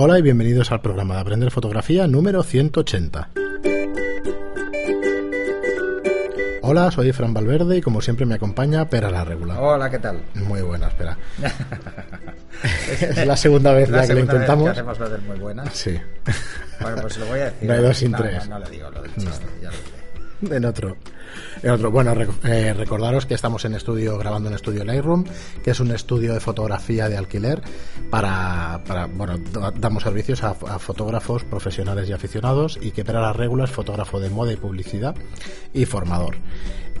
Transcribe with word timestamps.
Hola 0.00 0.16
y 0.16 0.22
bienvenidos 0.22 0.70
al 0.70 0.80
programa 0.80 1.16
de 1.16 1.20
Aprender 1.22 1.50
Fotografía 1.50 2.06
número 2.06 2.44
180. 2.44 3.30
Hola, 6.62 6.92
soy 6.92 7.10
Fran 7.10 7.34
Valverde 7.34 7.78
y 7.78 7.80
como 7.80 8.00
siempre 8.00 8.24
me 8.24 8.36
acompaña 8.36 8.88
Pera 8.88 9.10
la 9.10 9.24
Regula. 9.24 9.60
Hola, 9.60 9.90
¿qué 9.90 9.98
tal? 9.98 10.22
Muy 10.34 10.62
buena, 10.62 10.86
espera. 10.86 11.18
es 13.00 13.26
la 13.26 13.36
segunda 13.36 13.72
vez 13.72 13.90
ya 13.90 14.06
que 14.06 14.14
lo 14.14 14.20
intentamos. 14.20 14.66
Vez 14.66 14.74
que 14.74 14.78
hacemos 14.78 15.00
lo 15.00 15.08
del 15.08 15.22
muy 15.22 15.38
buena. 15.40 15.68
Sí. 15.72 15.98
Bueno, 16.80 16.98
pues 17.02 17.18
lo 17.18 17.26
voy 17.26 17.40
a 17.40 17.44
decir. 17.46 17.68
No 17.68 17.74
hay 17.74 17.82
dos 17.82 17.96
sin 17.96 18.12
tres. 18.12 18.48
No, 18.48 18.54
no, 18.56 18.64
lo 18.64 18.70
digo, 18.70 18.90
lo 18.92 19.02
del 19.02 19.14
chiste, 19.16 19.46
ya 19.60 19.70
lo 19.72 20.48
diré. 20.48 20.56
En 20.56 20.64
otro. 20.64 20.96
En 21.62 21.70
otro. 21.70 21.90
Bueno, 21.90 22.14
eh, 22.44 22.74
recordaros 22.74 23.26
que 23.26 23.34
estamos 23.34 23.64
en 23.64 23.74
estudio, 23.74 24.16
grabando 24.18 24.48
en 24.48 24.54
estudio 24.54 24.84
Lightroom, 24.84 25.24
que 25.62 25.70
es 25.72 25.80
un 25.80 25.90
estudio 25.90 26.34
de 26.34 26.40
fotografía 26.40 27.08
de 27.08 27.16
alquiler 27.16 27.62
para, 28.10 28.82
para 28.86 29.06
bueno, 29.06 29.38
da- 29.52 29.72
damos 29.72 30.02
servicios 30.02 30.42
a, 30.42 30.54
fotógrafos 30.54 31.44
profesionales 31.44 32.08
y 32.08 32.12
aficionados 32.12 32.78
y 32.80 32.90
que 32.92 33.04
para 33.04 33.20
las 33.20 33.36
reglas 33.36 33.70
fotógrafo 33.70 34.20
de 34.20 34.30
moda 34.30 34.52
y 34.52 34.56
publicidad 34.56 35.14
y 35.72 35.84
formador. 35.84 36.36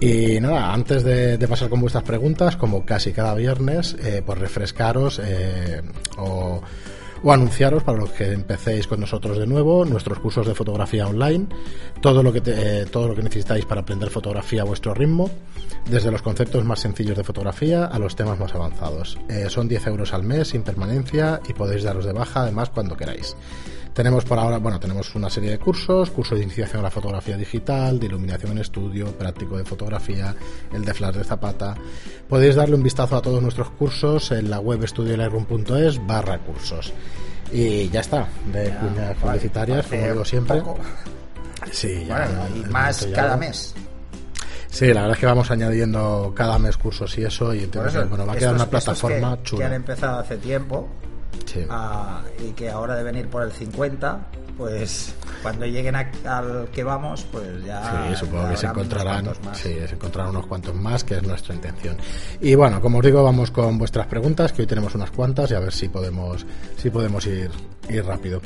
Y 0.00 0.38
nada, 0.40 0.72
antes 0.72 1.02
de, 1.02 1.38
de 1.38 1.48
pasar 1.48 1.68
con 1.68 1.80
vuestras 1.80 2.04
preguntas, 2.04 2.56
como 2.56 2.84
casi 2.86 3.12
cada 3.12 3.34
viernes, 3.34 3.96
eh, 4.02 4.22
pues 4.24 4.38
refrescaros 4.38 5.20
eh, 5.24 5.82
o 6.16 6.62
o 7.22 7.32
anunciaros 7.32 7.82
para 7.82 7.98
los 7.98 8.10
que 8.10 8.32
empecéis 8.32 8.86
con 8.86 9.00
nosotros 9.00 9.38
de 9.38 9.46
nuevo 9.46 9.84
nuestros 9.84 10.18
cursos 10.18 10.46
de 10.46 10.54
fotografía 10.54 11.06
online 11.06 11.46
todo 12.00 12.22
lo 12.22 12.32
que 12.32 12.42
eh, 12.46 12.86
todo 12.90 13.08
lo 13.08 13.14
que 13.14 13.22
necesitáis 13.22 13.64
para 13.64 13.82
aprender 13.82 14.10
fotografía 14.10 14.62
a 14.62 14.64
vuestro 14.64 14.94
ritmo 14.94 15.30
desde 15.90 16.10
los 16.10 16.22
conceptos 16.22 16.64
más 16.64 16.80
sencillos 16.80 17.16
de 17.16 17.24
fotografía 17.24 17.86
a 17.86 17.98
los 17.98 18.14
temas 18.14 18.38
más 18.38 18.54
avanzados. 18.54 19.18
Eh, 19.28 19.46
son 19.48 19.68
10 19.68 19.86
euros 19.86 20.12
al 20.12 20.22
mes 20.22 20.48
sin 20.48 20.62
permanencia 20.62 21.40
y 21.48 21.54
podéis 21.54 21.82
daros 21.82 22.04
de 22.04 22.12
baja 22.12 22.42
además 22.42 22.70
cuando 22.70 22.96
queráis 22.96 23.36
tenemos 23.98 24.24
por 24.24 24.38
ahora, 24.38 24.58
bueno, 24.58 24.78
tenemos 24.78 25.12
una 25.16 25.28
serie 25.28 25.50
de 25.50 25.58
cursos, 25.58 26.12
curso 26.12 26.36
de 26.36 26.44
iniciación 26.44 26.78
a 26.78 26.82
la 26.84 26.90
fotografía 26.92 27.36
digital, 27.36 27.98
de 27.98 28.06
iluminación 28.06 28.52
en 28.52 28.58
estudio, 28.58 29.06
práctico 29.18 29.56
de 29.58 29.64
fotografía, 29.64 30.32
el 30.72 30.84
de 30.84 30.94
flash 30.94 31.16
de 31.16 31.24
zapata. 31.24 31.74
Podéis 32.28 32.54
darle 32.54 32.76
un 32.76 32.84
vistazo 32.84 33.16
a 33.16 33.20
todos 33.22 33.42
nuestros 33.42 33.70
cursos 33.70 34.30
en 34.30 34.50
la 34.50 34.60
web 34.60 34.84
estudiolightroom.es 34.84 36.06
barra 36.06 36.38
cursos. 36.38 36.92
Y 37.52 37.88
ya 37.88 37.98
está, 37.98 38.28
de 38.52 38.70
cuñas 38.76 39.16
publicitarias, 39.16 39.86
como 39.88 40.02
digo 40.06 40.24
siempre. 40.24 40.60
poco. 40.60 40.78
Sí, 41.72 42.04
ya, 42.06 42.18
Bueno, 42.24 42.56
y 42.68 42.70
más 42.70 43.00
ya- 43.04 43.16
cada 43.16 43.36
mes. 43.36 43.74
Sí, 44.68 44.86
la 44.94 45.00
verdad 45.00 45.16
es 45.16 45.18
que 45.18 45.26
vamos 45.26 45.50
añadiendo 45.50 46.32
cada 46.36 46.56
mes 46.60 46.76
cursos 46.76 47.18
y 47.18 47.24
eso, 47.24 47.52
y 47.52 47.64
entonces, 47.64 48.08
bueno, 48.08 48.24
va 48.24 48.34
a 48.34 48.36
quedar 48.36 48.54
una 48.54 48.66
plataforma 48.70 49.36
que, 49.38 49.42
chula. 49.42 49.58
que 49.58 49.66
han 49.66 49.72
empezado 49.74 50.20
hace 50.20 50.36
tiempo 50.36 50.88
Sí. 51.46 51.60
ah, 51.70 52.22
y 52.46 52.52
que 52.52 52.70
ahora 52.70 52.94
deben 52.96 53.16
ir 53.16 53.28
por 53.28 53.42
el 53.42 53.52
50, 53.52 54.20
pues 54.56 55.14
cuando 55.42 55.66
lleguen 55.66 55.94
a- 55.96 56.10
al 56.24 56.68
que 56.72 56.82
vamos, 56.82 57.24
pues 57.30 57.64
ya. 57.64 58.08
Sí, 58.10 58.16
supongo 58.16 58.48
que 58.50 58.56
se 58.56 58.66
encontrarán, 58.66 59.26
sí, 59.54 59.76
se 59.86 59.94
encontrarán 59.94 60.30
unos 60.34 60.46
cuantos 60.46 60.74
más, 60.74 61.04
que 61.04 61.16
es 61.16 61.22
nuestra 61.22 61.54
intención. 61.54 61.96
Y 62.40 62.54
bueno, 62.56 62.80
como 62.80 62.98
os 62.98 63.04
digo, 63.04 63.22
vamos 63.22 63.50
con 63.50 63.78
vuestras 63.78 64.06
preguntas, 64.08 64.52
que 64.52 64.62
hoy 64.62 64.66
tenemos 64.66 64.94
unas 64.94 65.10
cuantas 65.12 65.50
y 65.50 65.54
a 65.54 65.60
ver 65.60 65.72
si 65.72 65.88
podemos, 65.88 66.44
si 66.76 66.90
podemos 66.90 67.24
ir, 67.26 67.50
ir 67.88 68.04
rápido. 68.04 68.42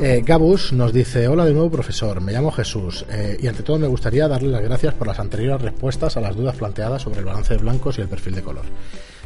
Eh, 0.00 0.22
Gabus 0.24 0.72
nos 0.74 0.92
dice, 0.92 1.26
hola 1.28 1.44
de 1.46 1.52
nuevo 1.54 1.70
profesor, 1.70 2.20
me 2.20 2.32
llamo 2.32 2.52
Jesús 2.52 3.06
eh, 3.10 3.38
y 3.40 3.46
ante 3.46 3.62
todo 3.62 3.78
me 3.78 3.86
gustaría 3.88 4.28
darle 4.28 4.48
las 4.50 4.62
gracias 4.62 4.92
por 4.94 5.06
las 5.06 5.18
anteriores 5.18 5.62
respuestas 5.62 6.16
a 6.16 6.20
las 6.20 6.36
dudas 6.36 6.56
planteadas 6.56 7.02
sobre 7.02 7.20
el 7.20 7.24
balance 7.24 7.54
de 7.54 7.60
blancos 7.62 7.96
y 7.98 8.02
el 8.02 8.08
perfil 8.08 8.34
de 8.34 8.42
color. 8.42 8.64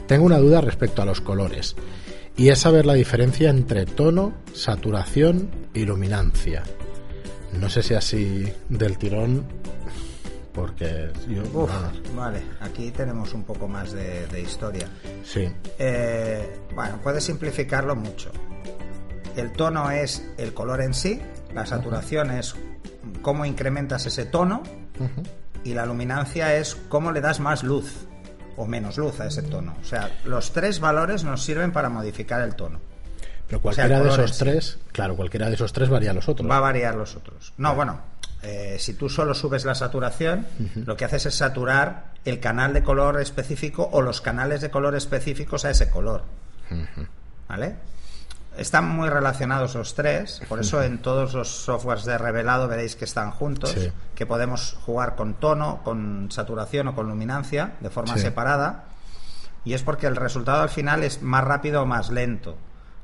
Tengo 0.06 0.24
una 0.24 0.38
duda 0.38 0.60
respecto 0.60 1.02
a 1.02 1.04
los 1.04 1.20
colores 1.20 1.74
y 2.36 2.48
es 2.48 2.60
saber 2.60 2.86
la 2.86 2.94
diferencia 2.94 3.50
entre 3.50 3.86
tono, 3.86 4.32
saturación 4.54 5.50
y 5.74 5.84
luminancia. 5.84 6.62
No 7.58 7.68
sé 7.68 7.82
si 7.82 7.94
así 7.94 8.50
del 8.68 8.96
tirón, 8.98 9.44
porque 10.52 11.10
yo. 11.28 11.42
Uf, 11.52 11.70
vale, 12.14 12.42
aquí 12.60 12.90
tenemos 12.90 13.32
un 13.34 13.44
poco 13.44 13.68
más 13.68 13.92
de, 13.92 14.26
de 14.28 14.40
historia. 14.40 14.88
sí, 15.24 15.48
Eh, 15.78 16.58
bueno, 16.74 16.98
puedes 17.02 17.24
simplificarlo 17.24 17.94
mucho. 17.96 18.30
El 19.36 19.52
tono 19.52 19.90
es 19.90 20.26
el 20.36 20.52
color 20.52 20.82
en 20.82 20.92
sí, 20.94 21.20
la 21.54 21.64
saturación 21.66 22.30
es 22.30 22.54
cómo 23.22 23.44
incrementas 23.46 24.04
ese 24.06 24.26
tono 24.26 24.62
y 25.64 25.72
la 25.74 25.86
luminancia 25.86 26.54
es 26.56 26.74
cómo 26.88 27.12
le 27.12 27.20
das 27.22 27.40
más 27.40 27.62
luz 27.62 28.06
o 28.56 28.66
menos 28.66 28.96
luz 28.98 29.20
a 29.20 29.26
ese 29.26 29.42
tono. 29.42 29.76
O 29.80 29.84
sea, 29.84 30.10
los 30.24 30.52
tres 30.52 30.80
valores 30.80 31.24
nos 31.24 31.42
sirven 31.42 31.72
para 31.72 31.88
modificar 31.88 32.40
el 32.42 32.54
tono. 32.54 32.80
pero 33.46 33.60
cualquiera 33.60 34.00
de 34.00 34.08
esos 34.08 34.38
tres, 34.38 34.78
claro, 34.92 35.16
cualquiera 35.16 35.48
de 35.48 35.54
esos 35.54 35.72
tres 35.72 35.88
varía 35.88 36.12
los 36.12 36.28
otros. 36.28 36.48
Va 36.50 36.56
a 36.58 36.60
variar 36.60 36.94
los 36.94 37.16
otros. 37.16 37.52
No, 37.58 37.74
bueno, 37.74 38.00
eh, 38.42 38.76
si 38.78 38.94
tú 38.94 39.08
solo 39.08 39.34
subes 39.34 39.64
la 39.64 39.74
saturación, 39.74 40.46
lo 40.74 40.96
que 40.96 41.04
haces 41.04 41.26
es 41.26 41.34
saturar 41.34 42.12
el 42.24 42.40
canal 42.40 42.72
de 42.72 42.82
color 42.82 43.20
específico 43.20 43.88
o 43.92 44.02
los 44.02 44.20
canales 44.20 44.60
de 44.60 44.70
color 44.70 44.94
específicos 44.96 45.64
a 45.64 45.70
ese 45.70 45.90
color. 45.90 46.22
¿Vale? 47.48 47.76
Están 48.56 48.86
muy 48.88 49.08
relacionados 49.08 49.74
los 49.74 49.94
tres, 49.94 50.42
por 50.48 50.60
eso 50.60 50.82
en 50.82 50.98
todos 50.98 51.32
los 51.32 51.48
softwares 51.48 52.04
de 52.04 52.18
revelado 52.18 52.68
veréis 52.68 52.96
que 52.96 53.06
están 53.06 53.30
juntos, 53.30 53.70
Sí. 53.70 53.90
que 54.14 54.26
podemos 54.26 54.76
jugar 54.84 55.16
con 55.16 55.34
tono, 55.34 55.80
con 55.84 56.30
saturación 56.30 56.88
o 56.88 56.94
con 56.94 57.08
luminancia 57.08 57.72
de 57.80 57.88
forma 57.88 58.14
Sí. 58.14 58.20
separada, 58.20 58.84
y 59.64 59.72
es 59.72 59.82
porque 59.82 60.06
el 60.06 60.16
resultado 60.16 60.62
al 60.62 60.68
final 60.68 61.02
es 61.02 61.22
más 61.22 61.44
rápido 61.44 61.82
o 61.82 61.86
más 61.86 62.10
lento. 62.10 62.56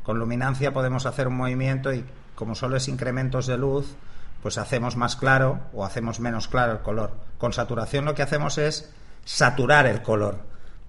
Con 0.02 0.18
luminancia 0.18 0.72
podemos 0.72 1.06
hacer 1.06 1.28
un 1.28 1.36
movimiento 1.36 1.92
y 1.94 2.04
como 2.34 2.54
solo 2.54 2.76
es 2.76 2.86
incrementos 2.88 3.46
de 3.46 3.56
luz, 3.56 3.94
pues 4.42 4.58
hacemos 4.58 4.96
más 4.96 5.16
claro 5.16 5.60
o 5.72 5.84
hacemos 5.84 6.20
menos 6.20 6.46
claro 6.46 6.72
el 6.72 6.78
color. 6.80 7.12
Con 7.38 7.52
saturación 7.54 8.04
lo 8.04 8.14
que 8.14 8.22
hacemos 8.22 8.58
es 8.58 8.90
saturar 9.24 9.86
el 9.86 10.02
color, 10.02 10.40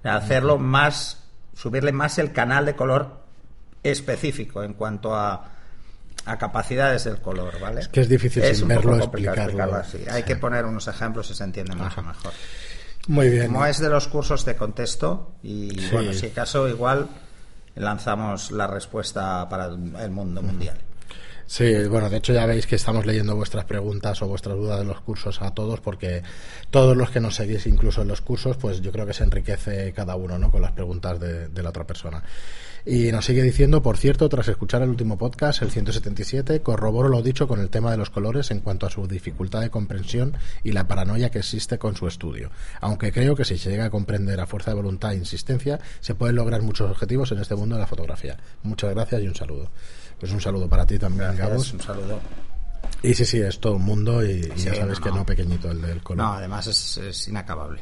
hacerlo 0.04 0.58
más, 0.58 1.24
subirle 1.56 1.92
más 1.92 2.18
el 2.20 2.34
canal 2.34 2.66
de 2.66 2.76
color 2.76 3.19
específico 3.84 4.64
en 4.64 4.74
cuanto 4.74 5.16
a, 5.16 5.46
a 6.26 6.38
capacidades 6.38 7.06
del 7.06 7.20
color, 7.20 7.60
¿vale? 7.60 7.82
Es 7.82 7.88
que 7.88 8.02
es 8.02 8.10
difícil 8.10 8.44
sin 8.56 8.68
verlo 8.68 8.98
explicarlo. 8.98 9.76
así. 9.76 10.00
Hay 10.10 10.24
que 10.24 10.36
poner 10.36 10.66
unos 10.66 10.88
ejemplos 10.88 11.30
y 11.32 11.34
se 11.36 11.44
entiende 11.44 11.76
mucho 11.76 11.88
Ajá. 12.00 12.02
mejor. 12.02 12.34
Muy 13.08 13.30
bien. 13.30 13.48
Como 13.48 13.66
es 13.66 13.80
de 13.80 13.90
los 13.90 14.08
cursos 14.08 14.46
de 14.46 14.56
contexto, 14.56 15.32
y 15.42 15.72
Sí. 15.80 15.90
bueno, 15.92 16.14
si 16.14 16.28
acaso 16.28 16.68
igual 16.68 17.08
lanzamos 17.76 18.52
la 18.52 18.68
respuesta 18.68 19.48
para 19.50 19.66
el 19.68 20.12
mundo 20.12 20.42
mundial. 20.42 20.78
Sí, 21.48 21.74
bueno, 21.86 22.12
de 22.12 22.18
hecho 22.18 22.32
ya 22.32 22.46
veis 22.46 22.68
que 22.68 22.76
estamos 22.76 23.08
leyendo 23.08 23.36
vuestras 23.36 23.66
preguntas 23.66 24.22
o 24.22 24.28
vuestras 24.28 24.56
dudas 24.56 24.78
de 24.80 24.86
los 24.86 25.02
cursos 25.02 25.42
a 25.42 25.50
todos, 25.52 25.80
porque 25.80 26.22
todos 26.70 26.96
los 26.96 27.10
que 27.10 27.20
nos 27.20 27.34
seguís 27.36 27.66
incluso 27.66 28.04
en 28.04 28.08
los 28.10 28.22
cursos, 28.22 28.56
pues 28.58 28.82
yo 28.82 28.92
creo 28.92 29.08
que 29.08 29.14
se 29.16 29.24
enriquece 29.24 29.92
cada 29.94 30.16
uno, 30.16 30.38
¿no? 30.38 30.52
Con 30.52 30.62
las 30.62 30.74
preguntas 30.74 31.20
de, 31.20 31.48
de 31.48 31.64
la 31.64 31.70
otra 31.70 31.88
persona. 31.88 32.22
Y 32.86 33.12
nos 33.12 33.26
sigue 33.26 33.44
diciendo, 33.44 33.82
por 33.82 33.98
cierto, 33.98 34.30
tras 34.30 34.48
escuchar 34.48 34.82
el 34.82 34.90
último 34.90 35.18
podcast, 35.18 35.62
el 35.62 35.72
177, 35.72 36.62
corroboro 36.62 37.10
lo 37.10 37.22
dicho 37.22 37.48
con 37.48 37.60
el 37.60 37.70
tema 37.70 37.92
de 37.92 37.98
los 37.98 38.10
colores 38.10 38.52
en 38.52 38.62
cuanto 38.62 38.86
a 38.86 38.90
su 38.90 39.08
dificultad 39.08 39.62
de 39.62 39.70
comprensión 39.70 40.36
y 40.64 40.72
la 40.72 40.88
paranoia 40.88 41.30
que 41.30 41.40
existe 41.40 41.78
con 41.78 41.96
su 41.96 42.08
estudio. 42.08 42.50
Aunque 42.82 43.12
creo 43.12 43.36
que 43.36 43.46
si 43.46 43.58
se 43.58 43.70
llega 43.70 43.86
a 43.86 43.90
comprender 43.90 44.40
a 44.40 44.48
fuerza 44.48 44.72
de 44.72 44.76
voluntad 44.76 45.14
e 45.14 45.18
insistencia, 45.18 45.80
se 46.00 46.16
pueden 46.16 46.36
lograr 46.36 46.62
muchos 46.62 46.90
objetivos 46.90 47.32
en 47.32 47.40
este 47.40 47.56
mundo 47.56 47.76
de 47.76 47.82
la 47.82 47.88
fotografía. 47.88 48.38
Muchas 48.64 48.92
gracias 48.94 49.22
y 49.22 49.28
un 49.28 49.36
saludo. 49.36 49.70
Pues 50.20 50.32
un 50.32 50.42
saludo 50.42 50.68
para 50.68 50.86
ti 50.86 50.98
también, 50.98 51.36
Gracias, 51.36 51.48
Gabos. 51.50 51.74
un 51.74 51.82
saludo. 51.82 52.20
Y 53.02 53.14
sí, 53.14 53.24
sí, 53.26 53.40
es 53.40 53.60
todo 53.60 53.76
un 53.76 53.84
mundo 53.84 54.26
y, 54.26 54.52
y 54.56 54.60
ya 54.62 54.76
sabes 54.76 55.00
no, 55.00 55.04
que 55.06 55.10
no. 55.10 55.16
no 55.18 55.26
pequeñito 55.26 55.72
el 55.72 55.82
del 55.82 56.02
color. 56.04 56.26
No, 56.26 56.34
además 56.34 56.68
es, 56.68 56.98
es 56.98 57.28
inacabable. 57.30 57.82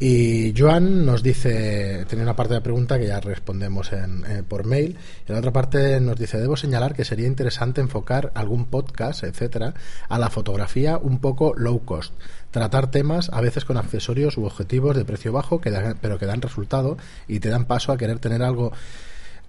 Y 0.00 0.52
Joan 0.56 1.06
nos 1.06 1.22
dice, 1.22 2.04
tiene 2.08 2.24
una 2.24 2.34
parte 2.36 2.54
de 2.54 2.60
la 2.60 2.62
pregunta 2.64 2.98
que 2.98 3.06
ya 3.06 3.20
respondemos 3.20 3.92
en, 3.92 4.24
eh, 4.26 4.42
por 4.46 4.64
mail, 4.66 4.96
y 5.28 5.32
la 5.32 5.38
otra 5.38 5.52
parte 5.52 6.00
nos 6.00 6.18
dice, 6.18 6.38
debo 6.38 6.56
señalar 6.56 6.94
que 6.94 7.04
sería 7.04 7.26
interesante 7.26 7.80
enfocar 7.80 8.32
algún 8.34 8.66
podcast, 8.66 9.22
etcétera, 9.24 9.74
a 10.08 10.18
la 10.18 10.30
fotografía 10.30 10.98
un 10.98 11.20
poco 11.20 11.54
low 11.56 11.84
cost, 11.84 12.12
tratar 12.50 12.90
temas 12.90 13.30
a 13.32 13.40
veces 13.40 13.64
con 13.64 13.76
accesorios 13.78 14.36
u 14.36 14.44
objetivos 14.44 14.96
de 14.96 15.04
precio 15.04 15.32
bajo, 15.32 15.60
que 15.60 15.70
dan- 15.70 15.96
pero 16.00 16.18
que 16.18 16.26
dan 16.26 16.42
resultado 16.42 16.98
y 17.28 17.40
te 17.40 17.48
dan 17.48 17.64
paso 17.66 17.92
a 17.92 17.96
querer 17.96 18.18
tener 18.18 18.42
algo 18.42 18.72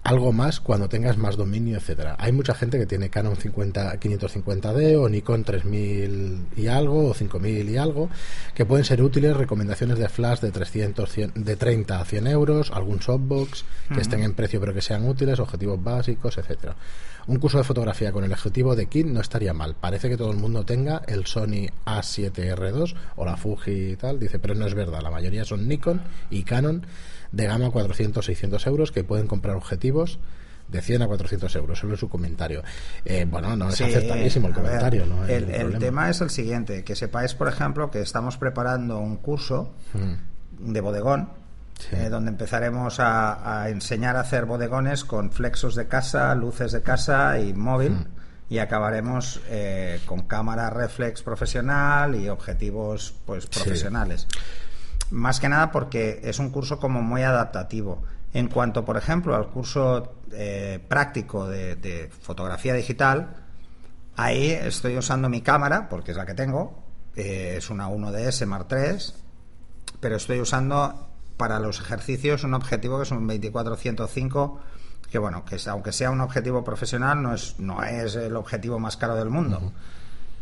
algo 0.06 0.32
más 0.32 0.60
cuando 0.60 0.88
tengas 0.88 1.18
más 1.18 1.36
dominio, 1.36 1.76
etcétera. 1.76 2.14
Hay 2.18 2.30
mucha 2.30 2.54
gente 2.54 2.78
que 2.78 2.86
tiene 2.86 3.10
Canon 3.10 3.36
50, 3.36 3.98
550D 3.98 4.96
o 4.96 5.08
Nikon 5.08 5.42
3000 5.42 6.46
y 6.56 6.66
algo 6.68 7.08
o 7.08 7.14
5000 7.14 7.68
y 7.68 7.76
algo 7.76 8.08
que 8.54 8.64
pueden 8.64 8.84
ser 8.84 9.02
útiles, 9.02 9.36
recomendaciones 9.36 9.98
de 9.98 10.08
flash 10.08 10.40
de 10.40 10.52
300, 10.52 11.10
100 11.10 11.32
de 11.34 11.56
30 11.56 12.00
a 12.00 12.04
100 12.04 12.26
euros, 12.28 12.70
algún 12.70 13.02
softbox 13.02 13.64
que 13.92 14.00
estén 14.00 14.22
en 14.22 14.34
precio 14.34 14.60
pero 14.60 14.72
que 14.72 14.80
sean 14.80 15.08
útiles, 15.08 15.40
objetivos 15.40 15.82
básicos, 15.82 16.38
etcétera. 16.38 16.76
Un 17.28 17.38
curso 17.38 17.58
de 17.58 17.64
fotografía 17.64 18.12
con 18.12 18.22
el 18.24 18.32
objetivo 18.32 18.76
de 18.76 18.86
kit 18.86 19.06
no 19.06 19.20
estaría 19.20 19.52
mal. 19.52 19.74
Parece 19.74 20.08
que 20.08 20.16
todo 20.16 20.30
el 20.30 20.36
mundo 20.36 20.64
tenga 20.64 21.02
el 21.08 21.26
Sony 21.26 21.66
A7R2 21.84 22.94
o 23.16 23.24
la 23.24 23.36
Fuji 23.36 23.90
y 23.92 23.96
tal, 23.96 24.20
dice, 24.20 24.38
pero 24.38 24.54
no 24.54 24.66
es 24.66 24.74
verdad. 24.74 25.00
La 25.02 25.10
mayoría 25.10 25.44
son 25.44 25.66
Nikon 25.66 26.00
y 26.30 26.44
Canon 26.44 26.86
de 27.32 27.46
gama 27.46 27.66
400-600 27.66 28.66
euros 28.68 28.92
que 28.92 29.02
pueden 29.02 29.26
comprar 29.26 29.56
objetivos 29.56 30.20
de 30.68 30.80
100 30.82 31.02
a 31.02 31.06
400 31.06 31.54
euros, 31.56 31.78
solo 31.78 31.94
en 31.94 31.98
su 31.98 32.08
comentario. 32.08 32.62
Eh, 33.04 33.26
bueno, 33.28 33.56
no 33.56 33.68
es 33.68 33.76
Sí, 33.76 33.84
acertadísimo 33.84 34.48
el 34.48 34.54
ver, 34.54 34.62
comentario, 34.64 35.06
¿no? 35.06 35.24
el, 35.26 35.78
tema 35.78 36.10
es 36.10 36.20
el 36.20 36.30
siguiente, 36.30 36.82
que 36.84 36.96
sepáis, 36.96 37.34
por 37.34 37.48
ejemplo, 37.48 37.90
que 37.90 38.00
estamos 38.00 38.36
preparando 38.36 38.98
un 38.98 39.16
curso 39.16 39.72
Mm, 39.94 40.72
de 40.72 40.80
bodegón, 40.80 41.28
Sí. 41.78 41.88
eh, 41.96 42.08
donde 42.08 42.30
empezaremos 42.30 43.00
a, 43.00 43.62
a 43.62 43.68
enseñar 43.68 44.16
a 44.16 44.20
hacer 44.20 44.46
bodegones 44.46 45.04
con 45.04 45.30
flexos 45.30 45.74
de 45.74 45.86
casa, 45.88 46.34
luces 46.34 46.72
de 46.72 46.82
casa 46.82 47.38
y 47.38 47.52
móvil. 47.54 47.92
Mm. 47.92 48.06
Y 48.48 48.58
acabaremos 48.58 49.40
eh, 49.48 50.00
con 50.06 50.22
cámara 50.22 50.70
reflex 50.70 51.20
profesional 51.22 52.14
y 52.14 52.28
objetivos 52.28 53.12
pues 53.26 53.44
Sí. 53.44 53.50
profesionales. 53.60 54.28
Más 55.10 55.40
que 55.40 55.48
nada 55.48 55.70
porque 55.72 56.20
es 56.22 56.38
un 56.38 56.50
curso 56.50 56.78
como 56.78 57.02
muy 57.02 57.22
adaptativo. 57.22 58.02
En 58.32 58.48
cuanto, 58.48 58.84
por 58.84 58.96
ejemplo, 58.96 59.34
al 59.34 59.48
curso 59.48 60.20
eh, 60.32 60.78
práctico 60.88 61.48
de, 61.48 61.74
de 61.76 62.08
fotografía 62.20 62.74
digital, 62.74 63.30
ahí 64.16 64.50
estoy 64.50 64.96
usando 64.96 65.28
mi 65.28 65.42
cámara, 65.42 65.88
porque 65.88 66.12
es 66.12 66.16
la 66.16 66.26
que 66.26 66.34
tengo, 66.34 66.82
eh, 67.16 67.54
es 67.58 67.68
una 67.70 67.88
1DS 67.88 68.46
Mark 68.46 68.66
III, 68.70 68.96
pero 70.00 70.16
estoy 70.16 70.40
usando 70.40 71.05
para 71.36 71.58
los 71.60 71.80
ejercicios 71.80 72.44
un 72.44 72.54
objetivo 72.54 72.96
que 72.98 73.04
es 73.04 73.10
un 73.10 73.28
24-105 73.28 74.58
que 75.10 75.18
bueno, 75.18 75.44
que 75.44 75.58
aunque 75.68 75.92
sea 75.92 76.10
un 76.10 76.20
objetivo 76.20 76.64
profesional 76.64 77.22
no 77.22 77.34
es, 77.34 77.58
no 77.58 77.82
es 77.82 78.16
el 78.16 78.36
objetivo 78.36 78.78
más 78.78 78.96
caro 78.96 79.14
del 79.14 79.30
mundo. 79.30 79.72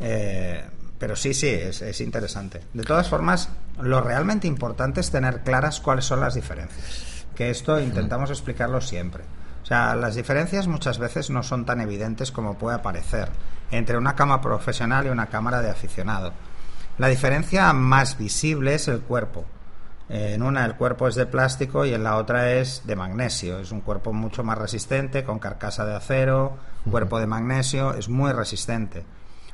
Eh, 0.00 0.64
pero 0.99 1.17
sí, 1.17 1.35
sí, 1.35 1.49
es, 1.49 1.82
es 1.82 2.00
interesante. 2.00 2.62
De 2.73 2.82
todas 2.82 3.08
formas, 3.08 3.50
lo 3.81 4.00
realmente 4.00 4.46
importante 4.46 5.00
es 5.00 5.11
tener 5.11 5.43
claras 5.43 5.81
cuáles 5.81 6.06
son 6.06 6.20
las 6.20 6.35
diferencias. 6.35 7.26
Que 7.35 7.50
esto 7.50 7.79
intentamos 7.81 8.31
explicarlo 8.31 8.81
siempre. 8.81 9.25
O 9.62 9.67
sea, 9.67 9.94
las 9.96 10.14
diferencias 10.14 10.67
muchas 10.67 10.99
veces 10.99 11.31
no 11.31 11.43
son 11.43 11.64
tan 11.64 11.81
evidentes 11.81 12.31
como 12.31 12.56
puede 12.56 12.79
parecer 12.79 13.29
entre 13.70 13.96
una 13.96 14.14
cámara 14.14 14.41
profesional 14.41 15.06
y 15.06 15.11
una 15.11 15.26
cámara 15.26 15.62
de 15.62 15.70
aficionado. 15.70 16.32
La 16.99 17.08
diferencia 17.08 17.73
más 17.73 18.17
visible 18.17 18.75
es 18.75 18.88
el 18.88 19.00
cuerpo. 19.00 19.44
En 20.08 20.42
una 20.42 20.64
el 20.64 20.76
cuerpo 20.76 21.08
es 21.08 21.14
de 21.14 21.26
plástico 21.26 21.86
y 21.86 21.94
en 21.94 22.04
la 22.04 22.16
otra 22.16 22.52
es 22.52 22.82
de 22.86 22.96
magnesio. 22.96 23.58
Es 23.58 23.72
un 23.72 23.80
cuerpo 23.80 24.12
mucho 24.12 24.44
más 24.44 24.58
resistente, 24.58 25.24
con 25.24 25.38
carcasa 25.38 25.84
de 25.86 25.94
acero, 25.94 26.58
cuerpo 26.90 27.18
de 27.18 27.26
magnesio, 27.26 27.94
es 27.94 28.08
muy 28.08 28.32
resistente. 28.32 29.04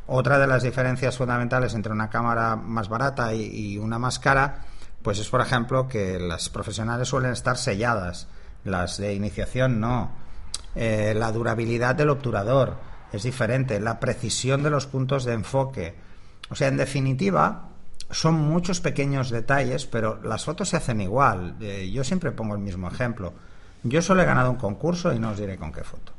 Otra 0.06 0.38
de 0.38 0.48
las 0.48 0.62
diferencias 0.62 1.16
fundamentales 1.16 1.74
entre 1.74 1.92
una 1.92 2.10
cámara 2.10 2.56
más 2.56 2.88
barata 2.88 3.32
y, 3.32 3.74
y 3.74 3.78
una 3.78 3.98
más 3.98 4.18
cara, 4.18 4.64
pues 5.02 5.20
es 5.20 5.28
por 5.28 5.40
ejemplo 5.40 5.86
que 5.86 6.18
las 6.18 6.48
profesionales 6.48 7.08
suelen 7.08 7.30
estar 7.30 7.56
selladas, 7.56 8.26
las 8.64 8.98
de 8.98 9.14
iniciación 9.14 9.80
no. 9.80 10.10
Eh, 10.74 11.14
la 11.16 11.32
durabilidad 11.32 11.94
del 11.94 12.10
obturador 12.10 12.76
es 13.12 13.22
diferente, 13.24 13.80
la 13.80 13.98
precisión 13.98 14.62
de 14.62 14.70
los 14.70 14.86
puntos 14.86 15.24
de 15.24 15.32
enfoque. 15.32 15.94
O 16.50 16.54
sea, 16.54 16.68
en 16.68 16.76
definitiva, 16.76 17.69
son 18.10 18.34
muchos 18.34 18.80
pequeños 18.80 19.30
detalles, 19.30 19.86
pero 19.86 20.20
las 20.22 20.44
fotos 20.44 20.68
se 20.68 20.76
hacen 20.76 21.00
igual. 21.00 21.56
Eh, 21.60 21.90
yo 21.92 22.02
siempre 22.04 22.32
pongo 22.32 22.54
el 22.54 22.60
mismo 22.60 22.88
ejemplo. 22.88 23.32
Yo 23.82 24.02
solo 24.02 24.22
he 24.22 24.26
ganado 24.26 24.50
un 24.50 24.56
concurso 24.56 25.12
y 25.12 25.18
no 25.18 25.30
os 25.30 25.38
diré 25.38 25.56
con 25.56 25.72
qué 25.72 25.82
foto. 25.84 26.12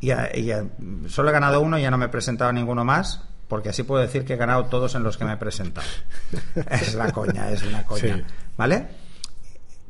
Y, 0.00 0.10
a- 0.10 0.30
y 0.36 0.50
a- 0.50 0.64
solo 1.08 1.30
he 1.30 1.32
ganado 1.32 1.60
uno 1.60 1.78
y 1.78 1.82
ya 1.82 1.90
no 1.90 1.98
me 1.98 2.06
he 2.06 2.08
presentado 2.08 2.50
a 2.50 2.52
ninguno 2.52 2.84
más, 2.84 3.22
porque 3.48 3.70
así 3.70 3.82
puedo 3.82 4.02
decir 4.02 4.24
que 4.24 4.34
he 4.34 4.36
ganado 4.36 4.66
todos 4.66 4.94
en 4.94 5.02
los 5.02 5.16
que 5.16 5.24
me 5.24 5.32
he 5.32 5.36
presentado. 5.36 5.86
es 6.70 6.94
la 6.94 7.10
coña, 7.12 7.50
es 7.50 7.62
una 7.62 7.84
coña. 7.84 8.16
Sí. 8.16 8.24
¿Vale? 8.56 8.86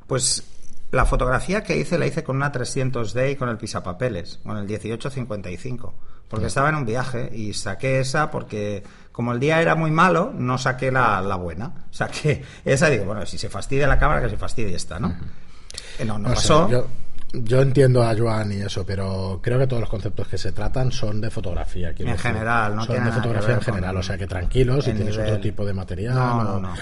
Pues 0.06 0.44
la 0.90 1.04
fotografía 1.04 1.62
que 1.62 1.76
hice 1.76 1.98
la 1.98 2.06
hice 2.06 2.24
con 2.24 2.36
una 2.36 2.50
300D 2.52 3.32
y 3.32 3.36
con 3.36 3.48
el 3.48 3.58
pisapapeles, 3.58 4.40
con 4.42 4.56
el 4.56 4.64
1855, 4.64 5.94
porque 6.28 6.46
estaba 6.46 6.70
en 6.70 6.76
un 6.76 6.86
viaje 6.86 7.30
y 7.34 7.52
saqué 7.52 8.00
esa 8.00 8.30
porque 8.30 8.82
como 9.18 9.32
el 9.32 9.40
día 9.40 9.60
era 9.60 9.74
muy 9.74 9.90
malo, 9.90 10.32
no 10.32 10.58
saqué 10.58 10.92
la, 10.92 11.20
la 11.20 11.34
buena. 11.34 11.72
Saqué 11.90 12.40
esa 12.64 12.86
y 12.88 12.92
digo, 12.92 13.06
bueno, 13.06 13.26
si 13.26 13.36
se 13.36 13.48
fastidia 13.50 13.88
la 13.88 13.98
cámara, 13.98 14.22
que 14.22 14.28
se 14.30 14.36
fastidie 14.36 14.76
esta, 14.76 15.00
¿no? 15.00 15.12
Eh, 15.98 16.04
No, 16.04 16.20
no 16.20 16.28
No 16.28 16.36
sé, 16.36 16.48
pasó. 16.48 16.68
yo, 16.70 16.86
yo 17.32 17.60
entiendo 17.60 18.04
a 18.04 18.14
Joan 18.16 18.52
y 18.52 18.60
eso, 18.60 18.86
pero 18.86 19.40
creo 19.42 19.58
que 19.58 19.66
todos 19.66 19.80
los 19.80 19.90
conceptos 19.90 20.28
que 20.28 20.38
se 20.38 20.52
tratan 20.52 20.92
son 20.92 21.20
de 21.20 21.30
fotografía. 21.30 21.88
En 21.88 21.96
decir. 21.96 22.16
general, 22.16 22.76
no 22.76 22.84
Son 22.84 22.94
tiene 22.94 23.06
de 23.06 23.10
que 23.10 23.16
fotografía 23.22 23.54
en 23.56 23.60
general, 23.62 23.96
o 23.96 24.02
sea 24.04 24.16
que 24.16 24.28
tranquilos, 24.28 24.84
si 24.84 24.92
tienes 24.92 25.16
nivel. 25.16 25.30
otro 25.32 25.40
tipo 25.42 25.64
de 25.66 25.74
material. 25.74 26.14
No, 26.14 26.38
o- 26.38 26.44
no, 26.44 26.60
no. 26.60 26.74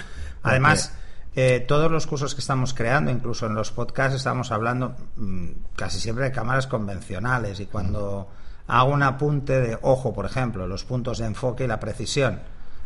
Además, 0.43 0.93
eh, 1.35 1.65
todos 1.67 1.91
los 1.91 2.05
cursos 2.05 2.35
que 2.35 2.41
estamos 2.41 2.75
creando, 2.75 3.09
incluso 3.09 3.47
en 3.47 3.55
los 3.55 3.71
podcasts, 3.71 4.15
estamos 4.15 4.51
hablando 4.51 4.95
mm, 5.15 5.47
casi 5.75 5.99
siempre 5.99 6.25
de 6.25 6.31
cámaras 6.31 6.67
convencionales. 6.67 7.59
Y 7.59 7.65
cuando 7.65 8.29
hago 8.67 8.91
un 8.91 9.03
apunte 9.03 9.59
de 9.61 9.77
ojo, 9.81 10.13
por 10.13 10.25
ejemplo, 10.25 10.67
los 10.67 10.83
puntos 10.83 11.17
de 11.19 11.25
enfoque 11.25 11.63
y 11.63 11.67
la 11.67 11.79
precisión, 11.79 12.39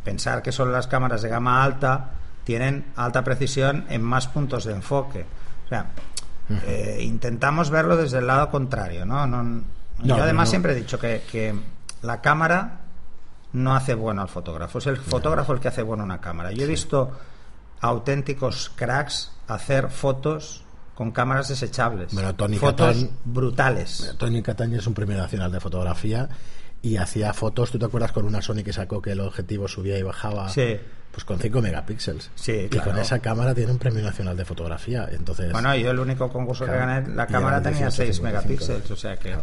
pensar 0.03 0.41
que 0.41 0.51
solo 0.51 0.71
las 0.71 0.87
cámaras 0.87 1.21
de 1.21 1.29
gama 1.29 1.63
alta 1.63 2.11
tienen 2.43 2.91
alta 2.95 3.23
precisión 3.23 3.85
en 3.89 4.01
más 4.01 4.27
puntos 4.27 4.63
de 4.65 4.73
enfoque. 4.73 5.25
O 5.65 5.67
sea, 5.69 5.87
eh, 6.65 6.99
intentamos 7.01 7.69
verlo 7.69 7.95
desde 7.97 8.17
el 8.19 8.27
lado 8.27 8.49
contrario, 8.49 9.05
¿no? 9.05 9.25
No- 9.27 9.43
No, 9.43 9.63
yo 10.03 10.15
además 10.23 10.47
no. 10.47 10.49
siempre 10.51 10.71
he 10.73 10.75
dicho 10.75 10.97
que, 10.99 11.23
que 11.31 11.55
la 12.01 12.19
cámara 12.21 12.79
no 13.53 13.75
hace 13.75 13.93
bueno 13.93 14.21
al 14.23 14.27
fotógrafo, 14.29 14.79
es 14.79 14.87
el 14.87 14.97
fotógrafo 14.97 15.53
el 15.53 15.59
que 15.59 15.67
hace 15.67 15.83
bueno 15.83 16.03
una 16.03 16.19
cámara. 16.19 16.51
Yo 16.51 16.63
he 16.63 16.67
visto 16.67 17.11
auténticos 17.81 18.71
cracks 18.75 19.31
hacer 19.47 19.89
fotos 19.89 20.63
con 21.01 21.09
cámaras 21.09 21.47
desechables. 21.47 22.13
Bueno, 22.13 22.35
Tony 22.35 22.57
fotos 22.59 22.95
Catán- 22.95 23.09
brutales. 23.25 24.13
Tony 24.19 24.43
Cataña 24.43 24.77
es 24.77 24.85
un 24.85 24.93
premio 24.93 25.17
nacional 25.17 25.51
de 25.51 25.59
fotografía 25.59 26.29
y 26.83 26.97
hacía 26.97 27.33
fotos, 27.33 27.71
¿tú 27.71 27.79
te 27.79 27.85
acuerdas 27.85 28.11
con 28.11 28.23
una 28.23 28.39
Sony 28.39 28.61
que 28.63 28.71
sacó 28.71 29.01
que 29.01 29.13
el 29.13 29.19
objetivo 29.21 29.67
subía 29.67 29.97
y 29.97 30.03
bajaba? 30.03 30.47
Sí. 30.49 30.79
Pues 31.11 31.25
con 31.25 31.39
5 31.39 31.59
megapíxeles. 31.59 32.29
Sí, 32.35 32.51
Y 32.51 32.69
claro. 32.69 32.91
con 32.91 32.99
esa 32.99 33.17
cámara 33.17 33.55
tiene 33.55 33.71
un 33.71 33.79
premio 33.79 34.03
nacional 34.03 34.37
de 34.37 34.45
fotografía. 34.45 35.09
Entonces, 35.11 35.51
Bueno, 35.51 35.75
yo 35.75 35.89
el 35.89 35.97
único 35.97 36.29
concurso 36.29 36.65
Claro. 36.65 36.79
que 36.81 36.85
gané, 36.85 37.15
la 37.15 37.23
Y 37.23 37.27
cámara 37.27 37.61
tenía 37.63 37.89
6 37.89 37.97
18, 38.21 38.23
megapíxeles, 38.23 38.91
o 38.91 38.95
sea 38.95 39.17
que 39.17 39.35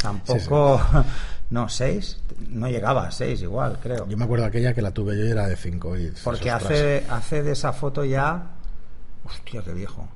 tampoco... 0.00 0.80
No, 1.50 1.68
6, 1.68 2.18
no 2.48 2.66
llegaba 2.68 3.06
a 3.08 3.12
6 3.12 3.42
igual, 3.42 3.78
creo. 3.82 4.08
yo 4.08 4.16
me 4.16 4.24
acuerdo 4.24 4.46
aquella 4.46 4.72
que 4.72 4.80
la 4.80 4.90
tuve 4.92 5.18
yo 5.18 5.26
y 5.26 5.30
era 5.30 5.46
de 5.46 5.56
5. 5.56 5.94
Porque 6.24 6.50
hace, 6.50 7.04
hace 7.10 7.42
de 7.42 7.52
esa 7.52 7.74
foto 7.74 8.06
ya... 8.06 8.52
Hostia, 9.26 9.62
qué 9.62 9.74
viejo. 9.74 10.08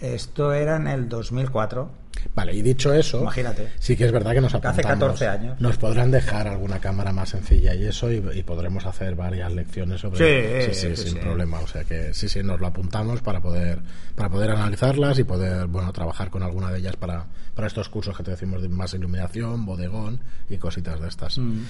Esto 0.00 0.52
era 0.52 0.76
en 0.76 0.88
el 0.88 1.08
2004. 1.08 1.88
Vale, 2.34 2.54
y 2.54 2.62
dicho 2.62 2.92
eso, 2.92 3.22
Imagínate. 3.22 3.68
sí 3.78 3.96
que 3.96 4.04
es 4.04 4.12
verdad 4.12 4.32
que 4.32 4.40
nos 4.40 4.54
Hace 4.54 4.66
apuntamos. 4.68 5.18
14 5.20 5.26
años. 5.28 5.60
Nos 5.60 5.76
podrán 5.78 6.10
dejar 6.10 6.48
alguna 6.48 6.78
cámara 6.80 7.12
más 7.12 7.30
sencilla 7.30 7.74
y 7.74 7.84
eso, 7.84 8.10
y, 8.12 8.22
y 8.34 8.42
podremos 8.42 8.84
hacer 8.86 9.14
varias 9.14 9.52
lecciones 9.52 10.00
sobre. 10.00 10.72
Sí, 10.72 10.74
sí, 10.74 10.96
sin 10.96 11.12
sí. 11.14 11.18
problema. 11.18 11.60
O 11.60 11.66
sea 11.66 11.84
que 11.84 12.12
sí, 12.14 12.28
sí, 12.28 12.42
nos 12.42 12.60
lo 12.60 12.66
apuntamos 12.66 13.22
para 13.22 13.40
poder 13.40 13.78
para 14.14 14.30
poder 14.30 14.50
analizarlas 14.50 15.18
y 15.18 15.24
poder, 15.24 15.66
bueno, 15.66 15.92
trabajar 15.92 16.30
con 16.30 16.42
alguna 16.42 16.70
de 16.72 16.78
ellas 16.78 16.96
para, 16.96 17.26
para 17.54 17.66
estos 17.66 17.88
cursos 17.90 18.16
que 18.16 18.22
te 18.22 18.30
decimos 18.30 18.62
de 18.62 18.68
más 18.68 18.94
iluminación, 18.94 19.66
bodegón 19.66 20.20
y 20.48 20.56
cositas 20.56 21.00
de 21.00 21.08
estas. 21.08 21.36
Mm. 21.38 21.64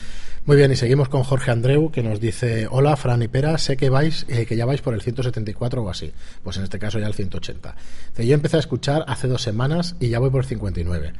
Muy 0.46 0.56
bien, 0.56 0.70
y 0.70 0.76
seguimos 0.76 1.08
con 1.08 1.24
Jorge 1.24 1.50
Andreu 1.50 1.90
que 1.90 2.02
nos 2.04 2.20
dice: 2.20 2.68
Hola, 2.70 2.96
Fran 2.96 3.22
y 3.22 3.28
Pera, 3.28 3.58
sé 3.58 3.76
que 3.76 3.90
vais, 3.90 4.26
eh, 4.28 4.46
que 4.46 4.56
ya 4.56 4.64
vais 4.64 4.80
por 4.80 4.94
el 4.94 5.00
174 5.02 5.82
o 5.82 5.90
así. 5.90 6.12
Pues 6.42 6.56
en 6.56 6.62
este 6.64 6.78
caso 6.78 6.98
ya 7.00 7.06
el 7.08 7.14
180. 7.14 7.74
Dice, 8.10 8.26
yo 8.26 8.34
empecé 8.34 8.56
a 8.56 8.60
escuchar 8.60 9.04
hace 9.08 9.26
dos 9.26 9.42
semanas 9.42 9.96
y 9.98 10.08
ya 10.08 10.18
voy 10.20 10.30
por 10.30 10.35
59. 10.44 11.12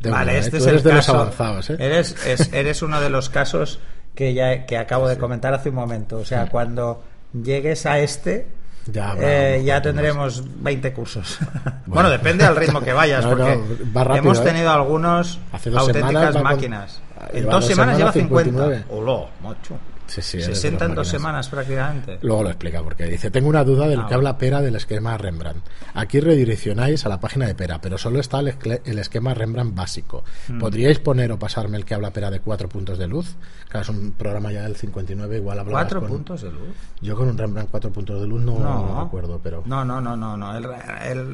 De 0.00 0.10
Vale, 0.10 0.34
¿eh? 0.36 0.38
este 0.38 0.58
es 0.58 0.66
el 0.66 0.82
de 0.82 0.90
caso. 0.90 1.12
los 1.12 1.20
avanzados, 1.22 1.70
¿eh? 1.70 1.76
Eres, 1.78 2.14
es- 2.26 2.52
eres 2.52 2.82
uno 2.82 3.00
de 3.00 3.08
los 3.10 3.30
casos 3.30 3.78
que 4.14 4.34
ya 4.34 4.66
que 4.66 4.76
acabo 4.76 5.08
de 5.08 5.16
comentar 5.18 5.54
hace 5.54 5.70
un 5.70 5.76
momento. 5.76 6.16
O 6.18 6.24
sea, 6.24 6.46
cuando 6.48 7.02
llegues 7.32 7.86
a 7.86 7.98
este, 8.00 8.46
Ya 8.92 9.16
eh, 9.18 9.62
ya 9.64 9.80
tendremos 9.80 10.42
20 10.62 10.92
cursos. 10.92 11.38
bueno, 11.86 12.10
depende 12.10 12.44
al 12.44 12.54
ritmo 12.56 12.80
que 12.82 12.92
vayas, 12.92 13.24
No, 13.24 13.30
porque 13.30 13.58
rápido, 13.94 14.14
hemos 14.16 14.44
tenido 14.44 14.70
algunos 14.70 15.38
auténticas 15.52 15.86
semanas 15.86 16.28
va 16.28 16.32
con- 16.32 16.42
máquinas. 16.42 17.00
En 17.32 17.44
dos 17.44 17.52
dos 17.54 17.66
semanas 17.66 17.96
lleva 17.98 18.12
semanas, 18.12 18.44
50. 18.44 18.50
59. 18.50 18.84
Oló, 18.90 19.28
mocho. 19.40 19.78
Sí, 20.06 20.20
sí, 20.22 20.36
de 20.38 20.44
60 20.44 20.84
en 20.84 20.94
dos 20.94 21.08
semanas 21.08 21.48
prácticamente. 21.48 22.18
Luego 22.22 22.42
lo 22.42 22.50
explica, 22.50 22.82
porque 22.82 23.04
dice, 23.06 23.30
tengo 23.30 23.48
una 23.48 23.64
duda 23.64 23.88
del 23.88 24.00
Ah, 24.00 24.06
que 24.06 24.14
habla 24.14 24.36
Pera 24.38 24.60
del 24.60 24.76
esquema 24.76 25.16
Rembrandt. 25.16 25.64
Aquí 25.94 26.20
redireccionáis 26.20 27.06
a 27.06 27.08
la 27.08 27.18
página 27.20 27.46
de 27.46 27.54
Pera, 27.54 27.80
pero 27.80 27.96
solo 27.96 28.20
está 28.20 28.40
el, 28.40 28.98
esquema 28.98 29.32
Rembrandt 29.34 29.74
básico. 29.74 30.22
Mm. 30.48 30.58
¿Podríais 30.58 30.98
poner 30.98 31.32
o 31.32 31.38
pasarme 31.38 31.76
el 31.78 31.84
que 31.84 31.94
habla 31.94 32.10
Pera 32.12 32.30
de 32.30 32.40
cuatro 32.40 32.68
puntos 32.68 32.98
de 32.98 33.06
luz? 33.08 33.34
Claro, 33.68 33.82
es 33.82 33.88
un 33.88 34.12
programa 34.12 34.52
ya 34.52 34.62
del 34.64 34.76
59, 34.76 35.36
igual 35.38 35.58
hablabas 35.58 35.82
¿Cuatro 35.84 36.00
con- 36.00 36.08
puntos 36.10 36.42
de 36.42 36.50
luz? 36.50 36.74
Yo 37.00 37.16
con 37.16 37.28
un 37.28 37.38
Rembrandt 37.38 37.70
cuatro 37.70 37.90
puntos 37.90 38.20
de 38.20 38.26
luz 38.26 38.42
no, 38.42 38.58
no 38.58 39.04
recuerdo, 39.04 39.40
pero 39.42 39.62
No, 39.66 39.84
no, 39.84 40.00
no, 40.00 40.16
no. 40.16 40.36
no. 40.36 40.56
El, 40.56 40.64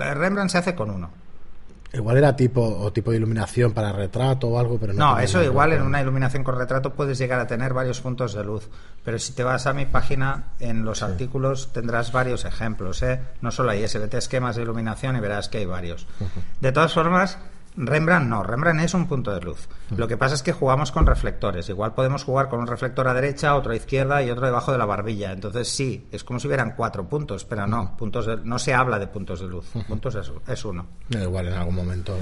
el 0.01 0.15
Rembrandt 0.17 0.51
se 0.53 0.59
hace 0.59 0.75
con 0.75 0.91
uno. 0.91 1.11
Igual 1.93 2.17
era 2.17 2.37
tipo 2.37 2.63
o 2.63 2.93
tipo 2.93 3.11
de 3.11 3.17
iluminación 3.17 3.73
para 3.73 3.93
retrato 3.93 4.49
o 4.49 4.59
algo, 4.59 4.79
pero 4.79 4.93
no. 4.93 5.15
No, 5.15 5.19
eso 5.19 5.39
nada 5.39 5.51
igual 5.51 5.73
en 5.73 5.83
una 5.83 6.01
iluminación 6.01 6.45
con 6.45 6.57
retrato 6.57 6.95
puedes 6.95 7.19
llegar 7.19 7.41
a 7.41 7.47
tener 7.47 7.75
varios 7.75 8.01
puntos 8.01 8.35
de 8.35 8.45
luz. 8.45 8.69
Pero 9.05 9.19
si 9.19 9.33
te 9.33 9.43
vas 9.43 9.67
a 9.67 9.73
mi 9.73 9.87
página, 9.87 10.53
en 10.61 10.85
los 10.85 11.03
artículos 11.03 11.73
tendrás 11.73 12.13
varios 12.13 12.45
ejemplos. 12.45 13.03
¿eh? 13.03 13.21
No 13.41 13.51
solo 13.51 13.71
hay 13.71 13.87
SBT 13.87 14.15
esquemas 14.15 14.57
de 14.57 14.63
iluminación 14.63 15.17
y 15.17 15.21
verás 15.21 15.49
que 15.49 15.59
hay 15.59 15.67
varios. 15.67 16.07
De 16.61 16.73
todas 16.73 16.93
formas, 16.93 17.39
Rembrandt 17.77 18.29
no, 18.29 18.43
Rembrandt 18.43 18.83
es 18.83 18.95
un 18.95 19.07
punto 19.07 19.33
de 19.33 19.41
luz. 19.41 19.69
Lo 19.97 20.09
que 20.09 20.17
pasa 20.17 20.35
es 20.35 20.43
que 20.43 20.53
jugamos 20.53 20.91
con 20.93 21.07
reflectores. 21.07 21.69
Igual 21.69 21.95
podemos 21.95 22.25
jugar 22.25 22.49
con 22.49 22.61
un 22.61 22.67
reflector 22.67 23.07
a 23.09 23.15
derecha, 23.15 23.55
otro 23.55 23.73
a 23.73 23.77
izquierda 23.77 24.23
y 24.23 24.31
otro 24.31 24.45
debajo 24.47 24.73
de 24.73 24.79
la 24.79 24.85
barbilla. 24.87 25.33
Entonces 25.33 25.69
sí, 25.69 26.09
es 26.11 26.25
como 26.25 26.41
si 26.41 26.47
hubieran 26.49 26.75
cuatro 26.77 27.09
puntos, 27.09 27.45
pero 27.45 27.67
no, 27.67 27.97
puntos 27.97 28.27
de- 28.27 28.39
no 28.45 28.59
se 28.59 28.75
habla 28.75 28.99
de 28.99 29.07
puntos 29.07 29.41
de 29.41 29.47
luz. 29.47 29.67
Puntos 29.89 30.15
es, 30.17 30.33
es 30.49 30.65
uno. 30.65 30.87
Igual 31.11 31.49
en 31.49 31.55
algún 31.55 31.77
momento, 31.77 32.17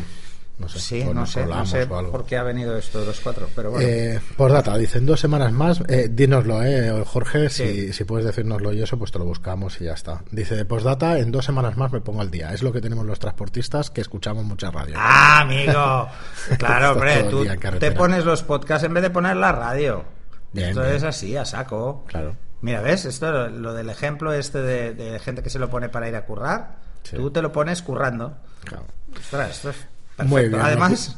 no 0.58 0.68
sé, 0.68 0.78
Sí, 0.80 1.04
no 1.04 1.24
sé, 1.24 1.46
no 1.46 1.64
sé 1.64 1.86
por 1.86 2.24
qué 2.26 2.36
ha 2.36 2.42
venido 2.42 2.76
esto 2.76 3.00
de 3.00 3.06
los 3.06 3.20
cuatro, 3.20 3.48
pero 3.54 3.70
bueno. 3.70 3.86
Eh, 3.86 4.20
postdata, 4.36 4.76
dicen 4.76 5.06
dos 5.06 5.20
semanas 5.20 5.52
más. 5.52 5.80
Eh, 5.88 6.08
dínoslo, 6.10 6.62
eh, 6.64 7.02
Jorge, 7.06 7.48
si, 7.48 7.64
Sí. 7.86 7.92
si 7.92 8.04
puedes 8.04 8.26
decírnoslo 8.26 8.72
y 8.72 8.82
eso, 8.82 8.98
pues 8.98 9.12
te 9.12 9.18
lo 9.18 9.24
buscamos 9.24 9.80
y 9.80 9.84
ya 9.84 9.92
está. 9.92 10.22
Dice, 10.32 10.64
postdata, 10.64 11.18
en 11.18 11.30
dos 11.30 11.44
semanas 11.44 11.76
más 11.76 11.92
me 11.92 12.00
pongo 12.00 12.20
al 12.20 12.30
día. 12.30 12.52
Es 12.52 12.62
lo 12.62 12.72
que 12.72 12.80
tenemos 12.80 13.06
los 13.06 13.18
transportistas 13.18 13.90
que 13.90 14.00
escuchamos 14.00 14.44
mucha 14.44 14.70
radio. 14.70 14.94
Ah, 14.98 15.40
amigo. 15.42 16.08
Claro, 16.58 16.92
hombre, 16.92 17.24
tú 17.24 17.46
te 17.78 17.92
pones 17.92 18.24
los 18.24 18.42
podcasts 18.42 18.84
en 18.84 18.94
vez 18.94 19.02
de 19.02 19.10
poner 19.10 19.36
la 19.36 19.52
radio. 19.52 20.04
Bien, 20.52 20.70
Esto 20.70 20.82
bien. 20.82 20.96
es 20.96 21.02
así, 21.04 21.36
a 21.36 21.44
saco. 21.44 22.04
Claro. 22.08 22.34
Mira, 22.62 22.80
¿ves? 22.80 23.04
Esto, 23.04 23.30
lo, 23.30 23.48
lo 23.48 23.74
del 23.74 23.90
ejemplo 23.90 24.32
este 24.32 24.60
de, 24.62 24.94
de 24.94 25.18
gente 25.20 25.42
que 25.42 25.50
se 25.50 25.58
lo 25.60 25.70
pone 25.70 25.88
para 25.88 26.08
ir 26.08 26.16
a 26.16 26.24
currar, 26.24 26.78
Sí. 27.04 27.16
tú 27.16 27.30
te 27.30 27.40
lo 27.42 27.52
pones 27.52 27.82
currando. 27.82 28.38
Claro. 28.64 28.84
Ostras, 29.16 29.50
esto 29.50 29.70
es 29.70 29.76
Muy 30.26 30.42
perfecto. 30.42 30.56
bien, 30.56 30.66
Además, 30.66 31.16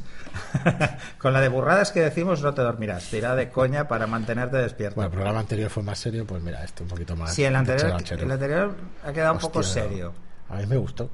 con 1.18 1.32
la 1.32 1.40
de 1.40 1.48
burradas 1.48 1.92
que 1.92 2.00
decimos 2.00 2.42
no 2.42 2.54
te 2.54 2.62
dormirás. 2.62 3.08
Te 3.10 3.18
irá 3.18 3.34
de 3.34 3.50
coña 3.50 3.88
para 3.88 4.06
mantenerte 4.06 4.56
despierto. 4.58 4.96
Bueno, 4.96 5.08
el 5.08 5.12
programa 5.14 5.40
anterior 5.40 5.70
fue 5.70 5.82
más 5.82 5.98
serio, 5.98 6.26
pues 6.26 6.42
mira, 6.42 6.62
este 6.64 6.82
un 6.82 6.88
poquito 6.88 7.16
más. 7.16 7.34
sí, 7.34 7.44
el 7.44 7.54
anterior, 7.56 7.96
el 8.18 8.30
anterior 8.30 8.74
ha 9.04 9.12
quedado 9.12 9.34
un 9.34 9.38
poco 9.40 9.62
serio. 9.62 10.12
A 10.48 10.56
mí 10.56 10.66
me 10.66 10.76
gustó. 10.76 11.08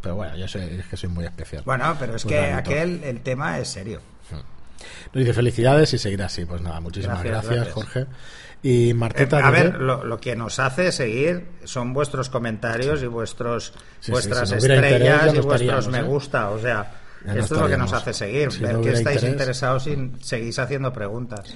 Pero 0.00 0.16
bueno, 0.16 0.36
yo 0.36 0.48
soy, 0.48 0.62
es 0.62 0.86
que 0.86 0.96
soy 0.96 1.08
muy 1.10 1.24
especial. 1.24 1.62
Bueno, 1.64 1.96
pero 1.98 2.16
es 2.16 2.24
Muy 2.24 2.34
que 2.34 2.40
rarito. 2.40 2.58
aquel, 2.70 3.04
el 3.04 3.20
tema 3.20 3.58
es 3.60 3.68
serio. 3.68 4.00
Nos 5.12 5.14
dice 5.14 5.32
felicidades 5.32 5.92
y 5.94 5.98
seguir 5.98 6.22
así. 6.24 6.44
Pues 6.44 6.60
nada, 6.60 6.80
muchísimas 6.80 7.22
Gracias, 7.22 7.44
gracias, 7.56 7.74
gracias. 7.74 7.74
Jorge. 7.74 8.06
Y 8.64 8.90
Eh, 8.90 8.94
Marteta. 8.94 9.36
a 9.46 9.50
dice- 9.52 9.62
ver, 9.62 9.74
lo, 9.80 10.04
lo 10.04 10.18
que 10.20 10.34
nos 10.34 10.58
hace 10.58 10.90
seguir 10.90 11.46
son 11.64 11.92
vuestros 11.92 12.30
comentarios 12.30 13.00
y 13.02 13.06
vuestros 13.06 13.74
Sí, 14.00 14.10
vuestras 14.10 14.40
sí, 14.40 14.46
si 14.46 14.52
no 14.54 14.58
hubiera 14.58 14.74
interés, 14.76 15.08
estrellas 15.12 15.34
y 15.36 15.40
vuestros 15.46 15.88
me 15.88 15.98
¿eh? 15.98 16.02
gusta. 16.02 16.50
O 16.50 16.58
sea, 16.58 16.90
Ya 17.26 17.34
no 17.34 17.40
esto 17.40 17.54
es 17.56 17.60
lo 17.60 17.68
que 17.68 17.76
nos 17.76 17.92
hace 17.92 18.12
seguir. 18.12 18.50
Si 18.52 18.60
ver 18.60 18.74
no 18.74 18.80
que 18.82 18.90
estáis 18.92 19.16
interés. 19.16 19.32
interesados 19.32 19.86
y 19.86 20.12
seguís 20.20 20.58
haciendo 20.58 20.92
preguntas. 20.92 21.54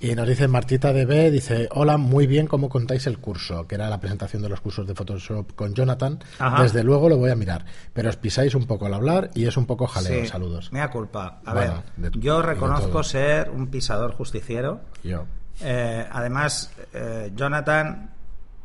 Y 0.00 0.14
nos 0.14 0.28
dice 0.28 0.46
Martita 0.46 0.92
DB, 0.92 1.30
dice, 1.32 1.68
hola, 1.72 1.96
muy 1.96 2.28
bien 2.28 2.46
cómo 2.46 2.68
contáis 2.68 3.08
el 3.08 3.18
curso, 3.18 3.66
que 3.66 3.74
era 3.74 3.90
la 3.90 3.98
presentación 3.98 4.40
de 4.42 4.48
los 4.48 4.60
cursos 4.60 4.86
de 4.86 4.94
Photoshop 4.94 5.54
con 5.56 5.74
Jonathan. 5.74 6.20
Ajá. 6.38 6.62
Desde 6.62 6.84
luego 6.84 7.08
lo 7.08 7.16
voy 7.16 7.30
a 7.32 7.34
mirar, 7.34 7.64
pero 7.92 8.08
os 8.08 8.16
pisáis 8.16 8.54
un 8.54 8.64
poco 8.66 8.86
al 8.86 8.94
hablar 8.94 9.30
y 9.34 9.46
es 9.46 9.56
un 9.56 9.66
poco 9.66 9.88
jaleo. 9.88 10.22
Sí, 10.22 10.28
Saludos. 10.28 10.72
Mea 10.72 10.88
culpa. 10.88 11.40
A 11.44 11.52
Bueno, 11.52 11.82
ver, 11.96 12.12
de- 12.12 12.20
yo 12.20 12.40
reconozco 12.42 13.02
ser 13.02 13.50
un 13.50 13.66
pisador 13.66 14.12
justiciero. 14.12 14.82
Yo. 15.02 15.24
Eh, 15.60 16.06
además, 16.12 16.70
eh, 16.94 17.32
Jonathan, 17.34 18.10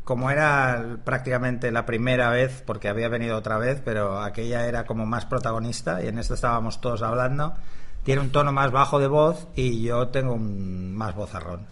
como 0.04 0.30
era 0.32 0.98
prácticamente 1.04 1.72
la 1.72 1.86
primera 1.86 2.30
vez, 2.30 2.62
porque 2.66 2.90
había 2.90 3.08
venido 3.08 3.38
otra 3.38 3.58
vez, 3.58 3.82
pero 3.84 4.22
aquella 4.22 4.68
era 4.68 4.86
como 4.86 5.06
más 5.06 5.26
protagonista 5.26 6.04
y 6.04 6.08
en 6.08 6.18
esta 6.20 6.34
estábamos 6.34 6.82
todos 6.82 7.02
hablando, 7.02 7.54
tiene 8.04 8.22
un 8.22 8.32
tono 8.32 8.52
más 8.52 8.72
bajo 8.72 9.00
de 9.00 9.08
voz 9.08 9.48
y 9.56 9.82
yo 9.84 10.10
tengo 10.10 10.34
un 10.34 10.94
más 10.96 11.16
vozarrón. 11.16 11.68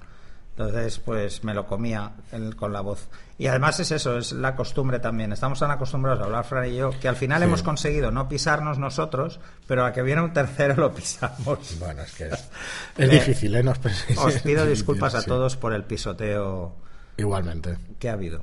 Entonces, 0.56 1.00
pues 1.00 1.44
me 1.44 1.54
lo 1.54 1.66
comía 1.66 2.12
el- 2.32 2.56
con 2.56 2.72
la 2.74 2.82
voz. 2.82 3.08
Y 3.38 3.48
además 3.48 3.80
es 3.80 3.92
eso, 3.92 4.18
es 4.18 4.32
la 4.34 4.56
costumbre 4.56 5.00
también. 5.00 5.32
Estamos 5.32 5.60
tan 5.60 5.72
acostumbrados 5.72 6.22
a 6.22 6.26
hablar, 6.26 6.44
Fran 6.46 6.68
y 6.68 6.76
yo, 6.76 6.92
que 7.00 7.08
al 7.08 7.16
final 7.16 7.40
Sí. 7.40 7.46
hemos 7.46 7.64
conseguido 7.64 8.12
no 8.12 8.28
pisarnos 8.30 8.78
nosotros, 8.78 9.40
pero 9.66 9.86
a 9.86 9.92
que 9.94 10.04
viene 10.04 10.22
un 10.22 10.34
tercero 10.34 10.76
lo 10.76 10.94
pisamos. 10.94 11.80
Bueno, 11.80 12.04
es 12.04 12.14
que 12.14 12.30
es, 12.30 12.50
difícil, 13.10 13.56
¿eh? 13.56 13.64
No 13.64 13.72
os 13.72 13.80
Os 14.18 14.42
pido 14.42 14.66
disculpas 14.68 15.16
a 15.16 15.24
todos 15.24 15.58
por 15.58 15.74
el 15.74 15.84
pisoteo 15.86 16.76
Igualmente. 17.18 17.78
que 18.00 18.10
ha 18.10 18.14
habido. 18.14 18.42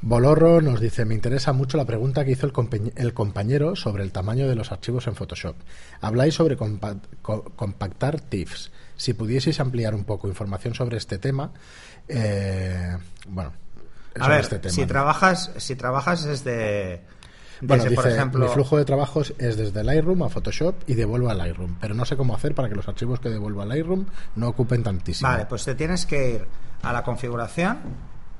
Bolorro 0.00 0.60
nos 0.60 0.80
dice, 0.80 1.04
me 1.04 1.14
interesa 1.14 1.52
mucho 1.52 1.76
la 1.76 1.84
pregunta 1.84 2.24
que 2.24 2.32
hizo 2.32 2.46
el, 2.46 2.92
el 2.96 3.14
compañero 3.14 3.76
sobre 3.76 4.02
el 4.02 4.12
tamaño 4.12 4.48
de 4.48 4.54
los 4.56 4.72
archivos 4.72 5.06
en 5.06 5.14
Photoshop. 5.14 5.56
Habláis 6.00 6.34
sobre 6.34 6.56
compa- 6.56 7.00
co- 7.22 7.44
compactar 7.56 8.20
TIFFs. 8.20 8.70
Si 8.96 9.14
pudieseis 9.14 9.58
ampliar 9.60 9.94
un 9.94 10.04
poco 10.04 10.28
información 10.28 10.74
sobre 10.74 10.96
este 10.98 11.18
tema, 11.18 11.52
eh, 12.08 12.96
bueno, 13.28 13.52
A 14.14 14.24
sobre 14.24 14.34
ver, 14.36 14.40
este 14.44 14.58
tema. 14.58 14.74
si 14.74 14.86
trabajas, 14.86 15.50
si 15.56 15.76
trabajas 15.76 16.24
desde, 16.24 17.02
Bueno, 17.60 17.84
dice, 17.84 17.94
por 17.94 18.08
ejemplo, 18.08 18.46
mi 18.46 18.52
flujo 18.52 18.76
de 18.76 18.84
trabajos 18.84 19.34
es 19.38 19.56
desde 19.56 19.82
Lightroom 19.84 20.22
a 20.24 20.28
Photoshop 20.28 20.74
y 20.88 20.94
devuelvo 20.94 21.30
a 21.30 21.34
Lightroom, 21.34 21.76
pero 21.80 21.94
no 21.94 22.04
sé 22.04 22.16
cómo 22.16 22.34
hacer 22.34 22.54
para 22.54 22.68
que 22.68 22.74
los 22.74 22.86
archivos 22.88 23.20
que 23.20 23.30
devuelvo 23.30 23.62
a 23.62 23.66
Lightroom 23.66 24.06
no 24.36 24.48
ocupen 24.48 24.82
tantísimo. 24.82 25.28
vale, 25.30 25.46
pues 25.46 25.64
te 25.64 25.74
tienes 25.74 26.06
que 26.06 26.30
ir 26.34 26.46
a 26.82 26.92
la 26.92 27.02
configuración 27.02 27.78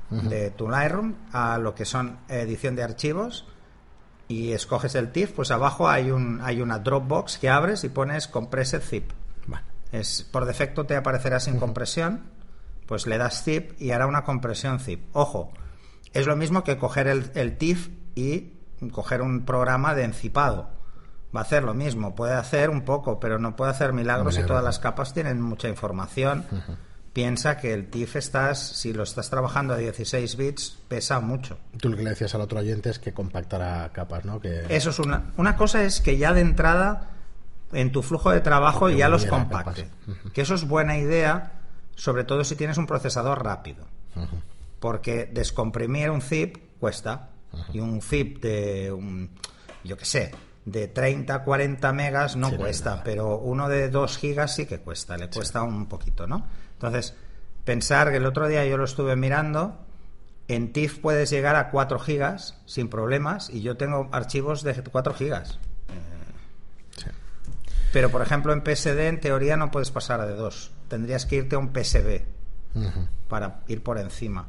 de 0.09 0.51
tu 0.51 0.69
Lightroom, 0.69 1.15
a 1.31 1.57
lo 1.57 1.73
que 1.73 1.85
son 1.85 2.19
edición 2.29 2.75
de 2.75 2.83
archivos 2.83 3.47
y 4.27 4.51
escoges 4.51 4.93
el 4.95 5.11
TIFF, 5.11 5.31
pues 5.31 5.49
abajo 5.49 5.89
hay 5.89 6.11
un 6.11 6.39
hay 6.43 6.61
una 6.61 6.79
Dropbox 6.79 7.39
que 7.39 7.49
abres 7.49 7.83
y 7.83 7.89
pones 7.89 8.27
Compressed 8.27 8.81
Zip. 8.81 9.11
Vale. 9.47 9.65
Es, 9.91 10.23
por 10.23 10.45
defecto 10.45 10.85
te 10.85 10.95
aparecerá 10.95 11.39
sin 11.39 11.57
compresión, 11.57 12.23
pues 12.87 13.07
le 13.07 13.17
das 13.17 13.43
zip 13.43 13.79
y 13.81 13.91
hará 13.91 14.05
una 14.05 14.23
compresión 14.23 14.79
zip. 14.79 15.03
Ojo, 15.13 15.51
es 16.13 16.27
lo 16.27 16.35
mismo 16.35 16.63
que 16.63 16.77
coger 16.77 17.07
el, 17.07 17.31
el 17.33 17.57
TIFF 17.57 17.89
y 18.15 18.53
coger 18.91 19.21
un 19.21 19.45
programa 19.45 19.95
de 19.95 20.03
encipado. 20.03 20.69
Va 21.35 21.39
a 21.39 21.43
hacer 21.43 21.63
lo 21.63 21.73
mismo, 21.73 22.13
puede 22.13 22.33
hacer 22.33 22.69
un 22.69 22.83
poco, 22.83 23.19
pero 23.19 23.39
no 23.39 23.55
puede 23.55 23.71
hacer 23.71 23.93
milagros 23.93 24.33
Milagro. 24.35 24.47
todas 24.47 24.63
las 24.63 24.79
capas 24.79 25.13
tienen 25.13 25.41
mucha 25.41 25.67
información. 25.67 26.45
Piensa 27.13 27.57
que 27.57 27.73
el 27.73 27.87
TIFF 27.91 28.15
estás, 28.15 28.59
si 28.59 28.91
lo 28.91 29.03
estás 29.03 29.29
trabajando 29.29 29.75
a 29.75 29.77
16 29.77 30.35
bits, 30.35 30.79
pesa 30.87 31.19
mucho. 31.19 31.59
Tú 31.79 31.89
lo 31.89 31.95
que 31.95 32.01
le 32.03 32.09
decías 32.09 32.33
al 32.33 32.41
otro 32.41 32.59
oyente 32.59 32.89
es 32.89 32.97
que 32.97 33.13
compactara 33.13 33.87
capas, 33.93 34.25
¿no? 34.25 34.39
Que 34.39 34.65
Eso 34.69 34.89
es 34.89 34.97
una. 34.97 35.31
Una 35.37 35.55
cosa 35.55 35.83
es 35.83 36.01
que 36.01 36.17
ya 36.17 36.33
de 36.33 36.41
entrada 36.41 37.11
en 37.71 37.91
tu 37.91 38.01
flujo 38.01 38.31
de 38.31 38.41
trabajo 38.41 38.87
Que 38.87 38.97
ya 38.97 39.09
los 39.09 39.25
compacte. 39.25 39.83
capas. 40.07 40.31
Que 40.33 40.41
eso 40.41 40.55
es 40.55 40.67
buena 40.67 40.97
idea, 40.97 41.51
sobre 41.95 42.23
todo 42.23 42.43
si 42.43 42.55
tienes 42.55 42.77
un 42.79 42.87
procesador 42.87 43.43
rápido. 43.43 43.85
Porque 44.79 45.29
descomprimir 45.31 46.09
un 46.09 46.21
zip 46.21 46.57
cuesta. 46.79 47.29
Y 47.71 47.79
un 47.79 48.01
zip 48.01 48.41
de, 48.41 48.91
un, 48.91 49.29
yo 49.83 49.95
qué 49.95 50.05
sé, 50.05 50.31
de 50.65 50.87
30, 50.87 51.43
40 51.43 51.93
megas 51.93 52.35
no 52.35 52.49
Sí, 52.49 52.55
cuesta, 52.55 53.03
pero 53.03 53.37
uno 53.37 53.69
de 53.69 53.89
2 53.89 54.17
gigas 54.17 54.55
sí 54.55 54.65
que 54.65 54.79
cuesta, 54.79 55.15
le 55.17 55.29
cuesta 55.29 55.61
un 55.61 55.85
poquito, 55.85 56.25
¿no? 56.25 56.47
Entonces, 56.85 57.15
pensar 57.63 58.11
que 58.11 58.17
el 58.17 58.25
otro 58.25 58.47
día 58.49 58.65
yo 58.65 58.75
lo 58.77 58.83
estuve 58.83 59.15
mirando, 59.15 59.77
en 60.49 60.73
TIFF 60.73 60.99
puedes 60.99 61.29
llegar 61.29 61.55
a 61.55 61.69
4 61.69 61.97
gigas 61.99 62.59
sin 62.65 62.89
problemas 62.89 63.49
y 63.49 63.61
yo 63.61 63.77
tengo 63.77 64.09
archivos 64.11 64.63
de 64.63 64.73
4 64.73 65.13
gigas. 65.13 65.59
Sí. 66.97 67.05
Pero, 67.93 68.09
por 68.09 68.21
ejemplo, 68.21 68.51
en 68.51 68.61
PSD 68.61 68.99
en 69.07 69.21
teoría 69.21 69.55
no 69.55 69.71
puedes 69.71 69.91
pasar 69.91 70.27
de 70.27 70.35
2. 70.35 70.71
Tendrías 70.89 71.25
que 71.25 71.37
irte 71.37 71.55
a 71.55 71.59
un 71.59 71.71
PSB 71.73 72.21
para 73.29 73.61
ir 73.67 73.81
por 73.81 73.97
encima. 73.97 74.47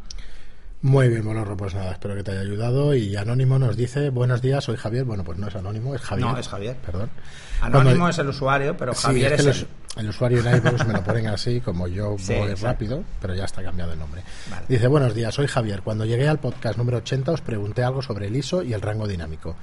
Muy 0.82 1.08
bien, 1.08 1.24
Bolorro, 1.24 1.56
pues 1.56 1.74
nada, 1.74 1.92
espero 1.92 2.14
que 2.14 2.22
te 2.24 2.32
haya 2.32 2.40
ayudado. 2.40 2.94
Y 2.94 3.16
Anónimo 3.16 3.58
nos 3.58 3.76
dice, 3.76 4.10
buenos 4.10 4.42
días, 4.42 4.64
soy 4.64 4.76
Javier. 4.76 5.04
Bueno, 5.04 5.24
pues 5.24 5.38
no 5.38 5.46
es 5.48 5.54
Anónimo, 5.54 5.94
es 5.94 6.02
Javier. 6.02 6.28
No, 6.28 6.36
es 6.36 6.48
Javier. 6.48 6.76
Perdón. 6.84 7.10
Anónimo 7.62 7.90
Cuando- 7.90 8.08
es 8.08 8.18
el 8.18 8.28
usuario, 8.28 8.76
pero 8.76 8.92
Javier 8.92 9.32
es 9.34 9.40
es, 9.40 9.46
que 9.46 9.60
el... 9.62 9.68
el 9.96 10.08
usuario 10.08 10.40
en 10.40 10.56
iVoox 10.56 10.86
me 10.86 10.92
lo 10.94 11.04
ponen 11.04 11.26
así, 11.28 11.60
como 11.60 11.86
yo 11.86 12.16
Sí, 12.18 12.32
voy 12.34 12.50
exacto. 12.50 12.66
rápido, 12.66 13.04
pero 13.20 13.34
ya 13.34 13.44
está 13.44 13.62
cambiado 13.62 13.92
el 13.92 13.98
nombre. 13.98 14.22
Vale. 14.50 14.66
Dice, 14.68 14.86
buenos 14.88 15.14
días, 15.14 15.34
soy 15.34 15.46
Javier. 15.46 15.82
Cuando 15.82 16.04
llegué 16.04 16.28
al 16.28 16.40
podcast 16.40 16.76
número 16.78 16.98
80 16.98 17.32
os 17.32 17.40
pregunté 17.40 17.84
algo 17.84 18.02
sobre 18.02 18.26
el 18.26 18.36
ISO 18.36 18.62
y 18.62 18.72
el 18.72 18.80
rango 18.80 19.06
dinámico, 19.06 19.54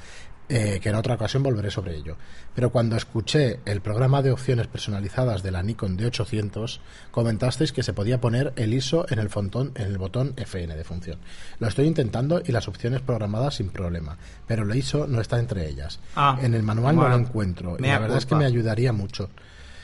eh, 0.47 0.79
que 0.81 0.89
en 0.89 0.95
otra 0.95 1.15
ocasión 1.15 1.43
volveré 1.43 1.69
sobre 1.71 1.95
ello. 1.95 2.15
Pero 2.55 2.69
cuando 2.71 2.95
escuché 2.97 3.59
el 3.65 3.81
programa 3.81 4.21
de 4.21 4.31
opciones 4.31 4.67
personalizadas 4.67 5.43
de 5.43 5.51
la 5.51 5.63
Nikon 5.63 5.97
D800, 5.97 6.79
comentasteis 7.11 7.71
que 7.71 7.83
se 7.83 7.93
podía 7.93 8.19
poner 8.21 8.53
el 8.55 8.73
ISO 8.73 9.05
en 9.09 9.19
el, 9.19 9.29
fontón, 9.29 9.71
en 9.75 9.87
el 9.87 9.97
botón 9.97 10.33
FN 10.37 10.75
de 10.75 10.83
función. 10.83 11.19
Lo 11.59 11.67
estoy 11.67 11.87
intentando 11.87 12.41
y 12.45 12.51
las 12.51 12.67
opciones 12.67 13.01
programadas 13.01 13.55
sin 13.55 13.69
problema, 13.69 14.17
pero 14.47 14.63
el 14.63 14.75
ISO 14.77 15.07
no 15.07 15.21
está 15.21 15.39
entre 15.39 15.67
ellas. 15.69 15.99
Ah, 16.15 16.37
en 16.41 16.53
el 16.53 16.63
manual 16.63 16.95
bueno, 16.95 17.09
no 17.09 17.17
lo 17.17 17.23
encuentro 17.23 17.77
y 17.79 17.83
la 17.83 17.99
verdad 17.99 18.17
es 18.17 18.25
que 18.25 18.35
me 18.35 18.45
ayudaría 18.45 18.91
mucho. 18.93 19.29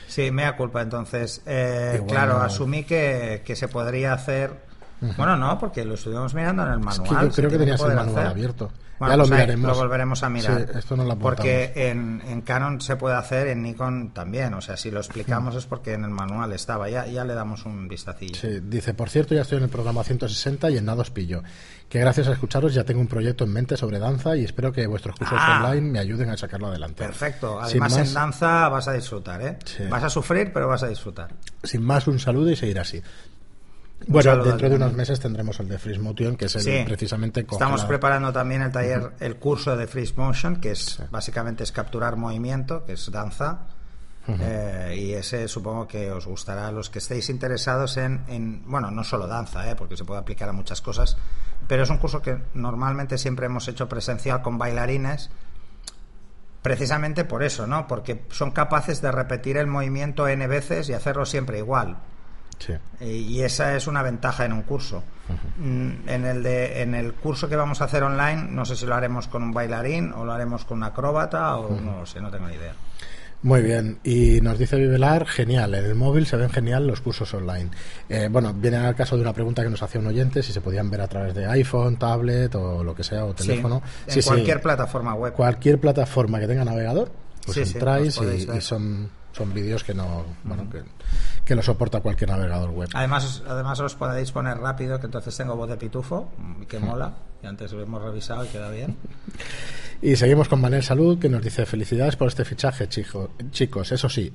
Sí, 0.08 0.30
mea 0.30 0.56
culpa. 0.56 0.80
Entonces, 0.82 1.42
eh, 1.46 2.02
claro, 2.08 2.38
asumí 2.38 2.84
que, 2.84 3.42
que 3.44 3.54
se 3.54 3.68
podría 3.68 4.14
hacer 4.14 4.67
Bueno, 5.16 5.36
no, 5.36 5.58
porque 5.58 5.84
lo 5.84 5.94
estuvimos 5.94 6.34
mirando 6.34 6.64
en 6.64 6.72
el 6.72 6.78
manual. 6.80 7.02
Es 7.02 7.08
que 7.08 7.26
yo 7.26 7.32
creo 7.32 7.50
que 7.50 7.58
tenías 7.58 7.80
el 7.82 7.94
manual 7.94 8.26
abierto. 8.26 8.70
ya 9.00 9.08
lo 9.16 9.18
pues 9.18 9.30
miraremos. 9.30 9.70
Lo 9.70 9.76
volveremos 9.76 10.22
a 10.24 10.28
mirar. 10.28 10.66
Sí, 10.72 10.78
esto 10.78 10.96
no 10.96 11.04
lo 11.04 11.16
porque 11.18 11.72
en, 11.76 12.20
en, 12.26 12.40
Canon 12.42 12.80
se 12.80 12.96
puede 12.96 13.14
hacer, 13.14 13.46
en 13.48 13.62
Nikon 13.62 14.10
también. 14.12 14.54
O 14.54 14.60
sea, 14.60 14.76
si 14.76 14.90
lo 14.90 14.98
explicamos 14.98 15.54
es 15.54 15.66
porque 15.66 15.92
en 15.92 16.04
el 16.04 16.10
manual 16.10 16.52
estaba. 16.52 16.88
Ya, 16.90 17.06
ya 17.06 17.24
le 17.24 17.34
damos 17.34 17.64
un 17.64 17.86
vistacillo. 17.86 18.34
Sí, 18.34 18.60
dice, 18.62 18.94
por 18.94 19.08
cierto, 19.08 19.34
ya 19.34 19.42
estoy 19.42 19.58
en 19.58 19.64
el 19.64 19.70
programa 19.70 20.02
160 20.02 20.70
y 20.70 20.78
en 20.78 20.84
nada 20.84 21.02
os 21.02 21.10
pillo. 21.10 21.42
Que 21.88 22.00
gracias 22.00 22.28
a 22.28 22.32
escucharos 22.32 22.74
ya 22.74 22.84
tengo 22.84 23.00
un 23.00 23.06
proyecto 23.06 23.44
en 23.44 23.52
mente 23.52 23.76
sobre 23.76 23.98
danza 23.98 24.36
y 24.36 24.44
espero 24.44 24.72
que 24.72 24.86
vuestros 24.86 25.16
cursos 25.16 25.38
Ah. 25.40 25.62
online 25.70 25.90
me 25.90 25.98
ayuden 26.00 26.28
a 26.28 26.36
sacarlo 26.36 26.66
adelante. 26.66 27.02
Perfecto. 27.04 27.58
Además, 27.60 27.92
más- 27.96 28.08
en 28.08 28.14
danza 28.14 28.68
vas 28.68 28.88
a 28.88 28.92
disfrutar, 28.92 29.40
¿eh? 29.40 29.58
Sí. 29.64 29.84
Vas 29.88 30.02
a 30.04 30.10
sufrir, 30.10 30.52
pero 30.52 30.68
vas 30.68 30.82
a 30.82 30.88
disfrutar. 30.88 31.28
Sin 31.62 31.82
más, 31.82 32.06
un 32.06 32.18
saludo 32.18 32.50
y 32.50 32.56
seguir 32.56 32.78
así. 32.78 33.00
Bueno, 34.06 34.42
dentro 34.44 34.68
de 34.70 34.76
unos 34.76 34.92
meses 34.94 35.18
tendremos 35.20 35.58
el 35.60 35.68
de 35.68 35.78
Freeze 35.78 36.00
Motion, 36.00 36.36
que 36.36 36.46
es 36.46 36.54
el 36.56 36.62
Sí. 36.62 36.82
precisamente 36.86 37.40
Estamos 37.40 37.82
la- 37.82 37.88
preparando 37.88 38.32
también 38.32 38.62
el 38.62 38.70
taller, 38.72 39.12
el 39.20 39.36
curso 39.36 39.76
de 39.76 39.86
Freeze 39.86 40.14
Motion, 40.16 40.56
que 40.60 40.70
es 40.70 41.02
básicamente 41.10 41.64
es 41.64 41.72
capturar 41.72 42.16
movimiento, 42.16 42.84
que 42.84 42.92
es 42.92 43.10
danza. 43.10 43.66
Eh, 44.28 44.94
y 44.98 45.12
ese 45.14 45.48
supongo 45.48 45.88
que 45.88 46.10
os 46.12 46.26
gustará 46.26 46.68
a 46.68 46.72
los 46.72 46.90
que 46.90 46.98
estéis 46.98 47.30
interesados 47.30 47.96
en, 47.96 48.24
en- 48.28 48.62
bueno, 48.70 48.90
no 48.90 49.02
solo 49.02 49.26
danza, 49.26 49.70
eh, 49.70 49.74
porque 49.74 49.96
se 49.96 50.04
puede 50.04 50.20
aplicar 50.20 50.50
a 50.50 50.52
muchas 50.52 50.82
cosas, 50.82 51.16
pero 51.66 51.82
es 51.84 51.88
un 51.88 51.96
curso 51.96 52.20
que 52.20 52.36
normalmente 52.52 53.16
siempre 53.16 53.46
hemos 53.46 53.66
hecho 53.68 53.88
presencial 53.88 54.42
con 54.42 54.58
bailarines, 54.58 55.30
precisamente 56.62 57.24
por 57.24 57.42
eso, 57.42 57.66
¿no? 57.66 57.86
Porque 57.86 58.26
son 58.30 58.50
capaces 58.50 59.00
de 59.00 59.12
repetir 59.12 59.56
el 59.56 59.66
movimiento 59.66 60.28
n 60.28 60.46
veces 60.46 60.88
y 60.90 60.92
hacerlo 60.92 61.24
siempre 61.24 61.58
igual. 61.58 61.96
Sí. 62.58 62.74
Y 63.04 63.42
esa 63.42 63.76
es 63.76 63.86
una 63.86 64.02
ventaja 64.02 64.44
en 64.44 64.52
un 64.52 64.62
curso. 64.62 65.02
Mm, 65.58 66.08
En 66.08 66.24
el, 66.24 66.42
de, 66.42 66.82
en 66.82 66.94
el 66.94 67.12
curso 67.14 67.48
que 67.48 67.56
vamos 67.56 67.80
a 67.80 67.84
hacer 67.84 68.02
online, 68.02 68.48
no 68.50 68.64
sé 68.64 68.76
si 68.76 68.86
lo 68.86 68.94
haremos 68.94 69.28
con 69.28 69.42
un 69.42 69.52
bailarín 69.52 70.12
o 70.12 70.24
lo 70.24 70.32
haremos 70.32 70.64
con 70.64 70.78
un 70.78 70.84
acróbata 70.84 71.56
o 71.56 71.78
no 71.80 72.00
lo 72.00 72.06
sé, 72.06 72.20
no 72.20 72.30
tengo 72.30 72.48
ni 72.48 72.54
idea. 72.54 72.72
Muy 73.40 73.62
bien, 73.62 74.00
y 74.02 74.40
nos 74.40 74.58
dice 74.58 74.76
Vivelar, 74.76 75.24
genial, 75.24 75.72
en 75.76 75.84
el 75.84 75.94
móvil 75.94 76.26
se 76.26 76.36
ven 76.36 76.50
genial 76.50 76.88
los 76.88 77.00
cursos 77.00 77.32
online. 77.34 77.70
Eh, 78.08 78.28
bueno, 78.28 78.52
viene 78.52 78.78
al 78.78 78.96
caso 78.96 79.14
de 79.14 79.22
una 79.22 79.32
pregunta 79.32 79.62
que 79.62 79.70
nos 79.70 79.80
hacía 79.80 80.00
un 80.00 80.08
oyente, 80.08 80.42
si 80.42 80.52
se 80.52 80.60
podían 80.60 80.90
ver 80.90 81.02
a 81.02 81.06
través 81.06 81.34
de 81.34 81.46
iPhone, 81.46 81.96
tablet 81.98 82.52
o 82.56 82.82
lo 82.82 82.96
que 82.96 83.04
sea, 83.04 83.24
o 83.24 83.34
teléfono. 83.34 83.80
Sí, 84.08 84.18
en 84.18 84.22
sí, 84.24 84.28
cualquier 84.28 84.60
plataforma 84.60 85.14
web. 85.14 85.34
cualquier 85.34 85.78
plataforma 85.78 86.40
que 86.40 86.48
tenga 86.48 86.64
navegador, 86.64 87.12
pues 87.46 87.58
entráis 87.58 88.18
y 88.20 88.60
son, 88.60 89.08
son 89.32 89.52
vídeos 89.54 89.84
que 89.84 89.94
no, 89.94 90.24
bueno, 90.44 90.68
que, 90.70 90.82
que 91.44 91.54
lo 91.54 91.62
soporta 91.62 92.00
cualquier 92.00 92.30
navegador 92.30 92.70
web. 92.70 92.88
Además, 92.94 93.42
además 93.46 93.80
os 93.80 93.94
podéis 93.94 94.32
poner 94.32 94.58
rápido, 94.58 94.98
que 94.98 95.06
entonces 95.06 95.36
tengo 95.36 95.56
voz 95.56 95.68
de 95.68 95.76
pitufo, 95.76 96.30
que 96.68 96.78
mola, 96.78 97.14
y 97.42 97.46
antes 97.46 97.72
lo 97.72 97.82
hemos 97.82 98.02
revisado 98.02 98.44
y 98.44 98.48
queda 98.48 98.70
bien. 98.70 98.96
Y 100.00 100.14
seguimos 100.14 100.48
con 100.48 100.60
Manel 100.60 100.84
Salud, 100.84 101.18
que 101.18 101.28
nos 101.28 101.42
dice 101.42 101.66
felicidades 101.66 102.14
por 102.14 102.28
este 102.28 102.44
fichaje, 102.44 102.88
chico, 102.88 103.30
chicos. 103.50 103.90
Eso 103.90 104.08
sí, 104.08 104.32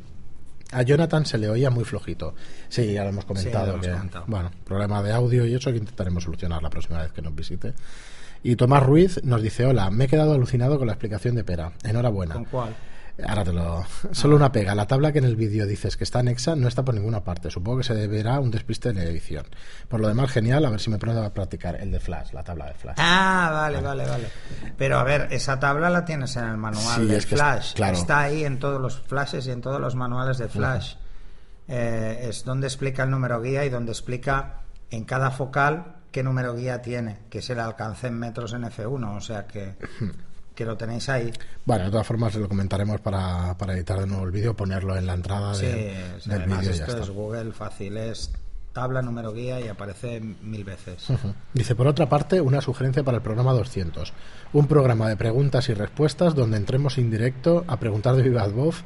a 0.73 0.81
Jonathan 0.81 1.25
se 1.25 1.37
le 1.37 1.49
oía 1.49 1.69
muy 1.69 1.85
flojito. 1.85 2.35
Sí, 2.67 2.91
ya 2.91 3.03
lo 3.03 3.09
hemos 3.09 3.23
comentado. 3.23 3.65
Sí, 3.65 3.67
lo 3.67 3.73
hemos 3.75 3.85
que, 3.85 3.93
comentado. 3.93 4.25
Bueno, 4.27 4.51
problema 4.65 5.01
de 5.01 5.13
audio 5.13 5.45
y 5.45 5.53
eso 5.53 5.71
que 5.71 5.77
intentaremos 5.77 6.23
solucionar 6.23 6.61
la 6.61 6.69
próxima 6.69 7.01
vez 7.01 7.13
que 7.13 7.21
nos 7.21 7.33
visite. 7.33 7.73
Y 8.43 8.57
Tomás 8.57 8.83
Ruiz 8.83 9.23
nos 9.23 9.41
dice, 9.41 9.65
hola, 9.65 9.89
me 9.89 10.05
he 10.05 10.07
quedado 10.07 10.33
alucinado 10.33 10.77
con 10.77 10.87
la 10.87 10.93
explicación 10.93 11.35
de 11.35 11.45
Pera. 11.45 11.71
Enhorabuena. 11.83 12.33
¿Con 12.33 12.45
cuál? 12.45 12.75
Ahora 13.27 13.43
te 13.43 13.53
lo... 13.53 13.85
Solo 14.11 14.35
una 14.35 14.51
pega. 14.51 14.73
La 14.73 14.87
tabla 14.87 15.11
que 15.11 15.19
en 15.19 15.25
el 15.25 15.35
vídeo 15.35 15.67
dices 15.67 15.97
que 15.97 16.03
está 16.03 16.19
anexa 16.19 16.55
no 16.55 16.67
está 16.67 16.83
por 16.83 16.95
ninguna 16.95 17.23
parte. 17.23 17.51
Supongo 17.51 17.77
que 17.77 17.83
se 17.83 17.93
deberá 17.93 18.35
a 18.35 18.39
un 18.39 18.49
despiste 18.49 18.91
de 18.91 19.03
edición. 19.03 19.45
Por 19.87 19.99
lo 19.99 20.07
demás, 20.07 20.31
genial. 20.31 20.65
A 20.65 20.71
ver 20.71 20.79
si 20.79 20.89
me 20.89 20.97
pongo 20.97 21.21
a 21.21 21.31
practicar 21.31 21.75
el 21.79 21.91
de 21.91 21.99
Flash, 21.99 22.31
la 22.33 22.43
tabla 22.43 22.65
de 22.67 22.73
Flash. 22.73 22.95
Ah, 22.97 23.49
vale, 23.53 23.81
vale, 23.81 24.07
vale. 24.07 24.27
Pero 24.77 24.97
a 24.97 25.03
ver, 25.03 25.27
esa 25.31 25.59
tabla 25.59 25.91
la 25.91 26.03
tienes 26.05 26.35
en 26.37 26.45
el 26.45 26.57
manual 26.57 27.01
Sí, 27.01 27.05
de 27.05 27.17
es 27.17 27.25
que 27.27 27.35
es- 27.35 27.41
Flash. 27.41 27.73
claro. 27.75 27.97
Está 27.97 28.19
ahí 28.21 28.45
en 28.45 28.57
todos 28.57 28.81
los 28.81 28.99
flashes 29.01 29.45
y 29.45 29.51
en 29.51 29.61
todos 29.61 29.79
los 29.79 29.93
manuales 29.95 30.39
de 30.39 30.47
Flash. 30.49 30.95
Eh, 31.67 32.25
es 32.29 32.43
donde 32.43 32.67
explica 32.67 33.03
el 33.03 33.11
número 33.11 33.39
guía 33.41 33.63
y 33.63 33.69
donde 33.69 33.91
explica 33.91 34.61
en 34.89 35.05
cada 35.05 35.29
focal 35.31 35.97
qué 36.11 36.23
número 36.23 36.55
guía 36.55 36.81
tiene, 36.81 37.19
que 37.29 37.39
es 37.39 37.49
el 37.51 37.59
alcance 37.59 38.07
en 38.07 38.17
metros 38.19 38.53
en 38.53 38.63
F1. 38.63 39.15
O 39.17 39.21
sea 39.21 39.45
que, 39.45 39.75
que 40.55 40.65
lo 40.65 40.77
tenéis 40.77 41.09
ahí. 41.09 41.31
Bueno, 41.65 41.85
de 41.85 41.91
todas 41.91 42.05
formas 42.07 42.35
lo 42.35 42.47
comentaremos 42.47 43.01
para, 43.01 43.55
para 43.57 43.73
editar 43.73 43.99
de 43.99 44.07
nuevo 44.07 44.23
el 44.25 44.31
vídeo, 44.31 44.55
ponerlo 44.55 44.95
en 44.95 45.05
la 45.07 45.13
entrada 45.13 45.53
Sí, 45.55 45.65
de- 45.65 46.19
sea, 46.19 46.37
del 46.37 46.47
vídeo 46.47 46.61
ya 46.61 46.71
esto 46.71 46.91
está. 46.91 47.03
es 47.03 47.09
Google 47.09 47.51
fácil, 47.51 47.97
es 47.97 48.31
tabla, 48.73 49.01
número 49.03 49.33
guía 49.33 49.59
y 49.61 49.67
aparece 49.67 50.19
mil 50.19 50.63
veces. 50.63 51.09
Ujú. 51.09 51.33
Dice, 51.53 51.75
por 51.75 51.85
otra 51.87 52.09
parte, 52.09 52.41
una 52.41 52.59
sugerencia 52.61 53.03
para 53.03 53.17
el 53.17 53.23
programa 53.23 53.53
200. 53.53 54.13
Un 54.53 54.67
programa 54.67 55.07
de 55.09 55.15
preguntas 55.17 55.69
y 55.69 55.73
respuestas 55.75 56.33
donde 56.33 56.57
entremos 56.57 56.97
en 56.97 57.11
directo 57.11 57.63
a 57.67 57.77
preguntar 57.79 58.15
de 58.15 58.23
viva 58.23 58.47
voz 58.47 58.83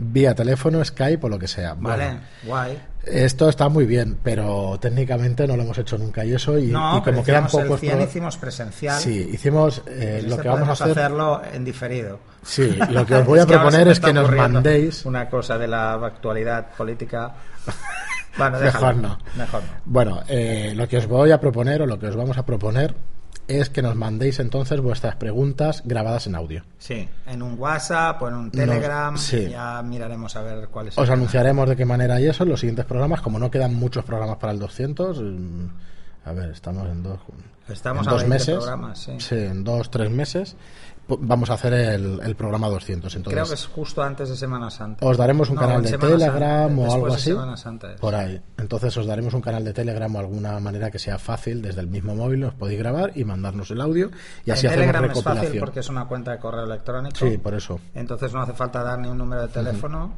vía 0.00 0.34
teléfono, 0.34 0.84
Skype 0.84 1.26
o 1.26 1.28
lo 1.28 1.38
que 1.38 1.46
sea. 1.48 1.74
Vale, 1.74 2.04
Bueno, 2.04 2.20
guay. 2.44 2.78
esto 3.04 3.48
está 3.48 3.68
muy 3.68 3.84
bien, 3.84 4.18
pero 4.22 4.78
técnicamente 4.80 5.46
no 5.46 5.56
lo 5.56 5.62
hemos 5.62 5.76
hecho 5.78 5.98
nunca 5.98 6.24
y 6.24 6.32
eso 6.34 6.58
y, 6.58 6.68
No, 6.68 6.98
y 6.98 7.02
como 7.02 7.22
quedan 7.22 7.44
el 7.44 7.50
pocos 7.50 7.80
100 7.80 7.96
pro- 7.96 8.04
hicimos 8.04 8.36
presencial. 8.38 8.98
Sí, 9.00 9.28
hicimos 9.32 9.82
eh, 9.86 10.18
En 10.22 10.24
lo 10.28 10.30
este 10.36 10.42
que 10.42 10.48
vamos 10.48 10.68
a 10.68 10.72
hacer. 10.84 10.90
hacerlo 10.98 11.42
en 11.52 11.64
diferido. 11.64 12.18
Sí, 12.42 12.76
lo 12.90 13.04
que 13.04 13.14
os 13.16 13.26
voy 13.26 13.38
a 13.40 13.46
proponer 13.46 13.88
es 13.88 14.00
que 14.00 14.12
nos 14.12 14.30
mandéis. 14.30 15.04
una 15.04 15.28
cosa 15.28 15.58
de 15.58 15.68
la 15.68 15.92
actualidad 15.94 16.68
política. 16.76 17.34
bueno, 18.38 18.58
Mejor 18.58 18.72
déjalo. 18.80 19.02
no. 19.08 19.18
Mejor 19.36 19.62
no. 19.62 19.68
Bueno, 19.84 20.22
eh, 20.28 20.72
lo 20.74 20.88
que 20.88 20.96
os 20.98 21.06
voy 21.06 21.30
a 21.30 21.38
proponer 21.40 21.82
o 21.82 21.86
lo 21.86 21.98
que 21.98 22.06
os 22.06 22.16
vamos 22.16 22.38
a 22.38 22.46
proponer 22.46 22.94
es 23.58 23.70
que 23.70 23.82
nos 23.82 23.96
mandéis 23.96 24.38
entonces 24.38 24.80
vuestras 24.80 25.16
preguntas 25.16 25.82
grabadas 25.84 26.26
en 26.26 26.34
audio. 26.34 26.62
Sí, 26.78 27.08
en 27.26 27.42
un 27.42 27.58
WhatsApp 27.58 28.22
o 28.22 28.28
en 28.28 28.34
un 28.34 28.50
Telegram. 28.50 29.16
sí. 29.16 29.48
Ya 29.50 29.82
miraremos 29.82 30.36
a 30.36 30.42
ver 30.42 30.68
cuál 30.68 30.88
es. 30.88 30.96
Os 30.98 31.10
anunciaremos 31.10 31.68
de 31.68 31.76
qué 31.76 31.84
manera 31.84 32.20
y 32.20 32.26
eso 32.26 32.44
en 32.44 32.50
los 32.50 32.60
siguientes 32.60 32.84
programas. 32.86 33.20
Como 33.20 33.38
no 33.38 33.50
quedan 33.50 33.74
muchos 33.74 34.04
programas 34.04 34.36
para 34.38 34.52
el 34.52 34.58
200, 34.58 35.20
mm, 35.20 35.66
a 36.26 36.32
ver, 36.32 36.50
estamos 36.50 36.86
en 36.88 37.02
dos, 37.02 37.18
Estamos 37.68 38.02
en 38.06 38.08
a 38.08 38.12
dos 38.12 38.20
20 38.22 38.34
meses. 38.34 38.56
programas, 38.56 39.08
sí. 39.18 39.34
en 39.34 39.64
dos, 39.64 39.90
tres 39.90 40.10
meses. 40.10 40.56
Vamos 41.20 41.50
a 41.50 41.54
hacer 41.54 41.72
el, 41.72 42.20
el 42.22 42.34
programa 42.36 42.68
200. 42.68 43.14
Entonces, 43.16 43.32
Creo 43.34 43.46
que 43.48 43.54
es 43.54 43.66
justo 43.66 44.02
antes 44.02 44.28
de 44.28 44.36
Semana 44.36 44.70
Santa. 44.70 45.04
os 45.06 45.16
daremos 45.16 45.48
un 45.50 45.56
No, 45.56 45.60
canal 45.62 45.82
de 45.82 45.88
Semana 45.88 46.08
Santa, 46.10 46.24
Telegram 46.26 46.78
o 46.78 46.92
algo 46.94 47.06
de 47.08 47.14
así. 47.14 47.30
Semana 47.30 47.56
Santa 47.56 47.92
es. 47.92 48.00
Por 48.00 48.14
ahí. 48.14 48.40
Entonces 48.58 48.96
os 48.96 49.06
daremos 49.06 49.34
un 49.34 49.40
canal 49.40 49.64
de 49.64 49.72
Telegram 49.72 50.14
o 50.14 50.18
alguna 50.18 50.58
manera 50.60 50.90
que 50.90 50.98
sea 50.98 51.18
fácil 51.18 51.62
desde 51.62 51.80
el 51.80 51.88
mismo 51.88 52.14
móvil. 52.14 52.44
Os 52.44 52.54
podéis 52.54 52.78
grabar 52.78 53.12
y 53.14 53.24
mandarnos 53.24 53.70
el 53.70 53.80
audio 53.80 54.10
y 54.44 54.50
así 54.50 54.66
hacemos 54.66 54.86
Telegram 54.86 55.10
es 55.10 55.22
fácil 55.22 55.60
porque 55.60 55.80
es 55.80 55.88
una 55.88 56.04
cuenta 56.06 56.30
de 56.32 56.38
correo 56.38 56.64
electrónico. 56.64 57.16
Sí, 57.16 57.38
por 57.38 57.54
eso. 57.54 57.80
Entonces 57.94 58.32
no 58.32 58.42
hace 58.42 58.52
falta 58.52 58.82
dar 58.82 58.98
ni 58.98 59.08
un 59.08 59.18
número 59.18 59.42
de 59.42 59.48
teléfono. 59.48 60.12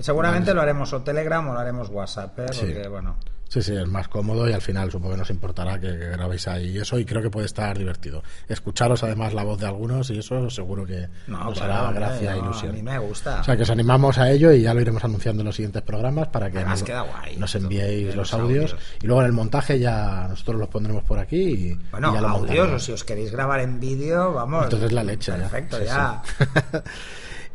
Seguramente 0.00 0.52
lo 0.54 0.60
haremos 0.60 0.92
o 0.92 1.02
Telegram 1.02 1.48
o 1.48 1.52
lo 1.54 1.58
haremos 1.60 1.88
WhatsApp, 1.88 2.38
¿eh? 2.40 2.46
Sí. 2.52 2.60
porque 2.66 2.88
bueno. 2.88 3.16
Sí, 3.48 3.62
sí, 3.62 3.76
es 3.76 3.86
más 3.86 4.08
cómodo 4.08 4.48
y 4.48 4.52
al 4.52 4.60
final 4.62 4.90
supongo 4.90 5.12
que 5.12 5.18
nos 5.18 5.30
importará 5.30 5.78
que, 5.78 5.86
que 5.86 6.08
grabéis 6.08 6.48
ahí 6.48 6.70
y 6.70 6.78
eso 6.78 6.98
y 6.98 7.04
creo 7.04 7.22
que 7.22 7.30
puede 7.30 7.46
estar 7.46 7.78
divertido. 7.78 8.22
Escucharos 8.48 9.04
además 9.04 9.32
la 9.32 9.44
voz 9.44 9.60
de 9.60 9.66
algunos 9.66 10.10
y 10.10 10.18
eso 10.18 10.50
seguro 10.50 10.84
que 10.84 11.06
No, 11.28 11.44
nos 11.44 11.54
claro, 11.58 11.74
hará 11.74 11.92
gracia 11.92 12.32
e 12.34 12.38
no, 12.38 12.44
ilusión. 12.46 12.70
A 12.70 12.74
mí 12.74 12.82
me 12.82 12.98
gusta. 12.98 13.40
O 13.40 13.44
sea, 13.44 13.56
que 13.56 13.62
os 13.62 13.70
animamos 13.70 14.18
a 14.18 14.28
ello 14.30 14.50
y 14.52 14.62
ya 14.62 14.74
lo 14.74 14.80
iremos 14.80 15.04
anunciando 15.04 15.42
en 15.42 15.46
los 15.46 15.54
siguientes 15.54 15.82
programas 15.82 16.26
para 16.28 16.50
que 16.50 16.64
nos, 16.64 16.82
guay 16.82 17.36
nos 17.38 17.54
enviéis 17.54 18.06
los, 18.08 18.16
los 18.16 18.34
audios. 18.34 18.72
audios. 18.72 18.86
y 19.02 19.06
luego 19.06 19.20
en 19.20 19.26
el 19.26 19.32
montaje 19.32 19.78
ya 19.78 20.26
nosotros 20.28 20.56
los 20.58 20.68
pondremos 20.68 21.04
por 21.04 21.18
aquí 21.20 21.36
y, 21.42 21.78
bueno, 21.92 22.10
y 22.10 22.20
ya 22.20 22.28
audios, 22.28 22.68
o 22.72 22.78
si 22.80 22.90
os 22.92 23.04
queréis 23.04 23.30
grabar 23.30 23.60
en 23.60 23.78
vídeo, 23.78 24.32
vamos. 24.32 24.64
Entonces 24.64 24.90
la 24.90 25.04
leche 25.04 25.30
ya. 25.30 25.36
Perfecto, 25.48 25.78
Sí, 25.78 25.84
ya. 25.84 26.22
sí. 26.24 26.44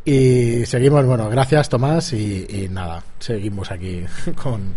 y 0.62 0.66
seguimos, 0.66 1.06
bueno, 1.06 1.30
gracias 1.30 1.68
Tomás 1.68 2.14
y, 2.14 2.46
y 2.50 2.70
nada, 2.70 3.04
seguimos 3.20 3.70
aquí 3.72 4.06
con... 4.42 4.76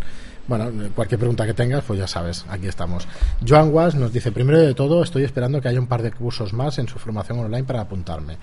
Bueno, 0.49 0.71
cualquier 0.95 1.19
pregunta 1.21 1.47
que 1.47 1.55
tengas, 1.55 1.85
pues 1.85 1.99
ya 2.01 2.07
sabes, 2.09 2.45
aquí 2.49 2.67
estamos. 2.67 3.07
Joan 3.47 3.73
Was 3.73 3.95
nos 3.95 4.13
dice, 4.13 4.33
primero 4.33 4.59
de 4.59 4.75
todo, 4.75 5.03
estoy 5.03 5.25
esperando 5.25 5.61
que 5.61 5.69
haya 5.69 5.79
un 5.81 5.87
par 5.87 6.03
de 6.03 6.11
cursos 6.13 6.53
más 6.53 6.79
en 6.79 6.89
su 6.89 6.99
formación 6.99 7.39
online 7.39 7.65
para 7.65 7.81
apuntarme. 7.83 8.39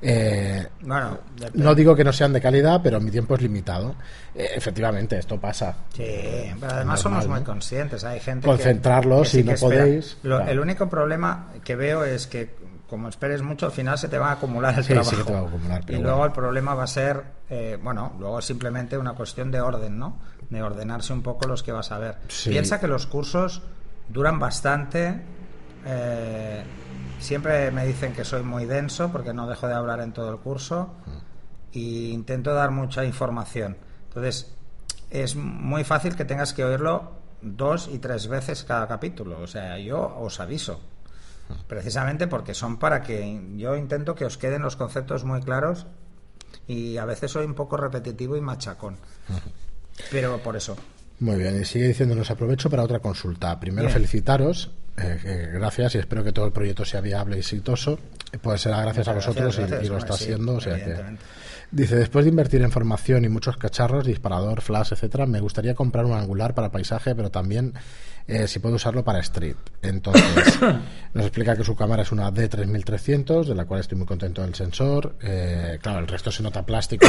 Eh, 0.00 0.66
Bueno, 0.82 1.18
no 1.54 1.74
digo 1.74 1.94
que 1.94 2.04
no 2.04 2.12
sean 2.12 2.32
de 2.32 2.40
calidad, 2.40 2.80
pero 2.82 3.00
mi 3.00 3.10
tiempo 3.10 3.34
es 3.36 3.42
limitado. 3.42 3.94
Eh, 4.34 4.48
efectivamente, 4.54 5.18
esto 5.18 5.38
pasa. 5.40 5.74
Sí, 5.94 6.52
pero 6.60 6.72
además 6.72 7.00
somos 7.00 7.26
muy 7.28 7.40
¿no? 7.40 7.46
conscientes. 7.46 8.04
Hay 8.04 8.20
gente 8.20 8.46
Concentrarlos, 8.46 9.18
que, 9.18 9.24
que 9.24 9.30
sí 9.30 9.38
si 9.38 9.44
no 9.44 9.52
espera. 9.52 9.84
podéis, 9.84 10.16
Lo- 10.22 10.36
claro. 10.36 10.50
El 10.50 10.60
único 10.60 10.88
problema 10.88 11.48
que 11.62 11.76
veo 11.76 12.04
es 12.04 12.26
que 12.26 12.54
como 12.88 13.08
esperes 13.08 13.42
mucho, 13.42 13.66
al 13.66 13.72
final 13.72 13.96
se 13.98 14.08
te 14.08 14.18
va 14.18 14.28
a 14.28 14.32
acumular 14.32 14.74
el 14.78 14.84
Sí, 14.84 14.88
sí 14.88 14.92
trabajo. 14.94 15.16
que 15.16 15.24
te 15.24 15.32
va 15.32 15.38
a 15.38 15.42
acumular, 15.48 15.80
y 15.88 15.92
bueno. 15.92 16.02
luego 16.02 16.24
el 16.26 16.32
problema 16.32 16.74
va 16.74 16.84
a 16.84 16.86
ser, 16.86 17.22
eh, 17.48 17.78
bueno, 17.82 18.12
luego 18.20 18.38
es 18.38 18.44
simplemente 18.44 18.98
una 18.98 19.14
cuestión 19.14 19.50
de 19.50 19.60
orden, 19.60 19.98
¿no? 19.98 20.18
De 20.54 20.62
ordenarse 20.62 21.12
un 21.12 21.22
poco 21.22 21.48
los 21.48 21.62
que 21.64 21.72
vas 21.72 21.90
a 21.90 21.98
ver. 21.98 22.16
Sí. 22.28 22.50
Piensa 22.50 22.78
que 22.78 22.86
los 22.86 23.06
cursos 23.06 23.62
duran 24.08 24.38
bastante. 24.38 25.20
eh, 25.84 26.62
siempre 27.18 27.70
me 27.70 27.86
dicen 27.86 28.12
que 28.12 28.24
soy 28.24 28.42
muy 28.42 28.66
denso 28.66 29.10
porque 29.10 29.32
no 29.32 29.46
dejo 29.48 29.66
de 29.66 29.74
hablar 29.74 30.00
en 30.00 30.12
todo 30.12 30.30
el 30.30 30.38
curso 30.38 30.94
y 31.72 32.10
intento 32.10 32.54
dar 32.54 32.70
mucha 32.70 33.04
información. 33.04 33.76
Entonces, 34.08 34.54
es 35.10 35.34
muy 35.36 35.84
fácil 35.84 36.14
que 36.14 36.24
tengas 36.24 36.52
que 36.52 36.64
oírlo 36.64 37.12
dos 37.42 37.88
y 37.92 37.98
tres 37.98 38.28
veces 38.28 38.62
cada 38.64 38.86
capítulo. 38.86 39.40
O 39.40 39.46
sea, 39.46 39.78
yo 39.78 40.16
os 40.18 40.38
aviso. 40.40 40.80
Precisamente 41.66 42.26
porque 42.26 42.54
son 42.54 42.78
para 42.78 43.02
que 43.02 43.40
yo 43.56 43.76
intento 43.76 44.14
que 44.14 44.24
os 44.24 44.38
queden 44.38 44.62
los 44.62 44.76
conceptos 44.76 45.24
muy 45.24 45.40
claros 45.42 45.86
y 46.66 46.96
a 46.96 47.04
veces 47.04 47.30
soy 47.32 47.44
un 47.44 47.54
poco 47.54 47.76
repetitivo 47.76 48.36
y 48.36 48.40
machacón. 48.40 48.96
Pero 50.14 50.38
por 50.38 50.54
eso. 50.54 50.76
Muy 51.18 51.36
bien, 51.36 51.60
y 51.60 51.64
sigue 51.64 51.88
diciéndonos 51.88 52.30
aprovecho 52.30 52.70
para 52.70 52.84
otra 52.84 53.00
consulta. 53.00 53.58
Primero 53.58 53.88
felicitaros, 53.88 54.70
eh, 54.96 55.18
eh, 55.24 55.50
gracias 55.52 55.96
y 55.96 55.98
espero 55.98 56.22
que 56.22 56.32
todo 56.32 56.46
el 56.46 56.52
proyecto 56.52 56.84
sea 56.84 57.00
viable 57.00 57.36
y 57.36 57.40
exitoso. 57.40 57.98
Pues 58.40 58.60
será 58.60 58.80
gracias 58.80 59.08
a 59.08 59.12
vosotros 59.12 59.58
y, 59.58 59.88
lo 59.88 59.98
está 59.98 60.14
haciendo. 60.14 60.54
O 60.54 60.60
sea 60.60 60.76
que, 60.76 60.96
dice, 61.72 61.96
después 61.96 62.24
de 62.24 62.30
invertir 62.30 62.62
en 62.62 62.70
formación 62.70 63.24
y 63.24 63.28
muchos 63.28 63.56
cacharros, 63.56 64.06
disparador, 64.06 64.60
flash, 64.60 64.92
etcétera, 64.92 65.26
me 65.26 65.40
gustaría 65.40 65.74
comprar 65.74 66.04
un 66.04 66.12
angular 66.12 66.54
para 66.54 66.70
paisaje, 66.70 67.14
pero 67.16 67.30
también 67.30 67.74
eh, 68.28 68.46
si 68.46 68.60
puedo 68.60 68.76
usarlo 68.76 69.02
para 69.02 69.18
street. 69.18 69.56
Entonces, 69.82 70.60
nos 71.14 71.26
explica 71.26 71.56
que 71.56 71.64
su 71.64 71.74
cámara 71.74 72.02
es 72.02 72.12
una 72.12 72.30
D3300, 72.32 73.46
de 73.46 73.54
la 73.56 73.64
cual 73.64 73.80
estoy 73.80 73.98
muy 73.98 74.06
contento 74.06 74.42
del 74.42 74.54
sensor. 74.54 75.16
claro, 75.80 75.98
el 75.98 76.06
resto 76.06 76.30
se 76.30 76.42
nota 76.44 76.64
plástico. 76.64 77.06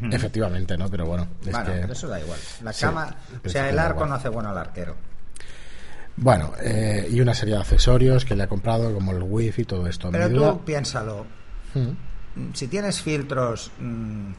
Efectivamente, 0.00 0.76
¿no? 0.76 0.88
Pero 0.88 1.06
bueno. 1.06 1.28
Es 1.44 1.56
que... 1.56 1.92
eso 1.92 2.08
da 2.08 2.20
igual. 2.20 2.38
La 2.62 2.72
cama, 2.72 3.16
o 3.44 3.48
sea, 3.48 3.68
el 3.68 3.78
arco 3.78 4.06
no 4.06 4.14
hace 4.14 4.28
bueno 4.28 4.50
al 4.50 4.58
arquero. 4.58 4.94
Bueno, 6.16 6.52
eh, 6.60 7.08
y 7.10 7.20
una 7.20 7.32
serie 7.32 7.54
de 7.54 7.60
accesorios 7.60 8.24
que 8.24 8.34
le 8.34 8.42
ha 8.42 8.48
comprado, 8.48 8.92
como 8.92 9.12
el 9.12 9.22
wifi 9.22 9.62
y 9.62 9.64
todo 9.64 9.86
esto. 9.86 10.10
Pero 10.10 10.28
tú 10.30 10.64
piénsalo. 10.64 11.26
Hmm. 11.74 12.52
Si 12.54 12.66
tienes 12.68 13.00
filtros, 13.02 13.70
mm, 13.78 14.32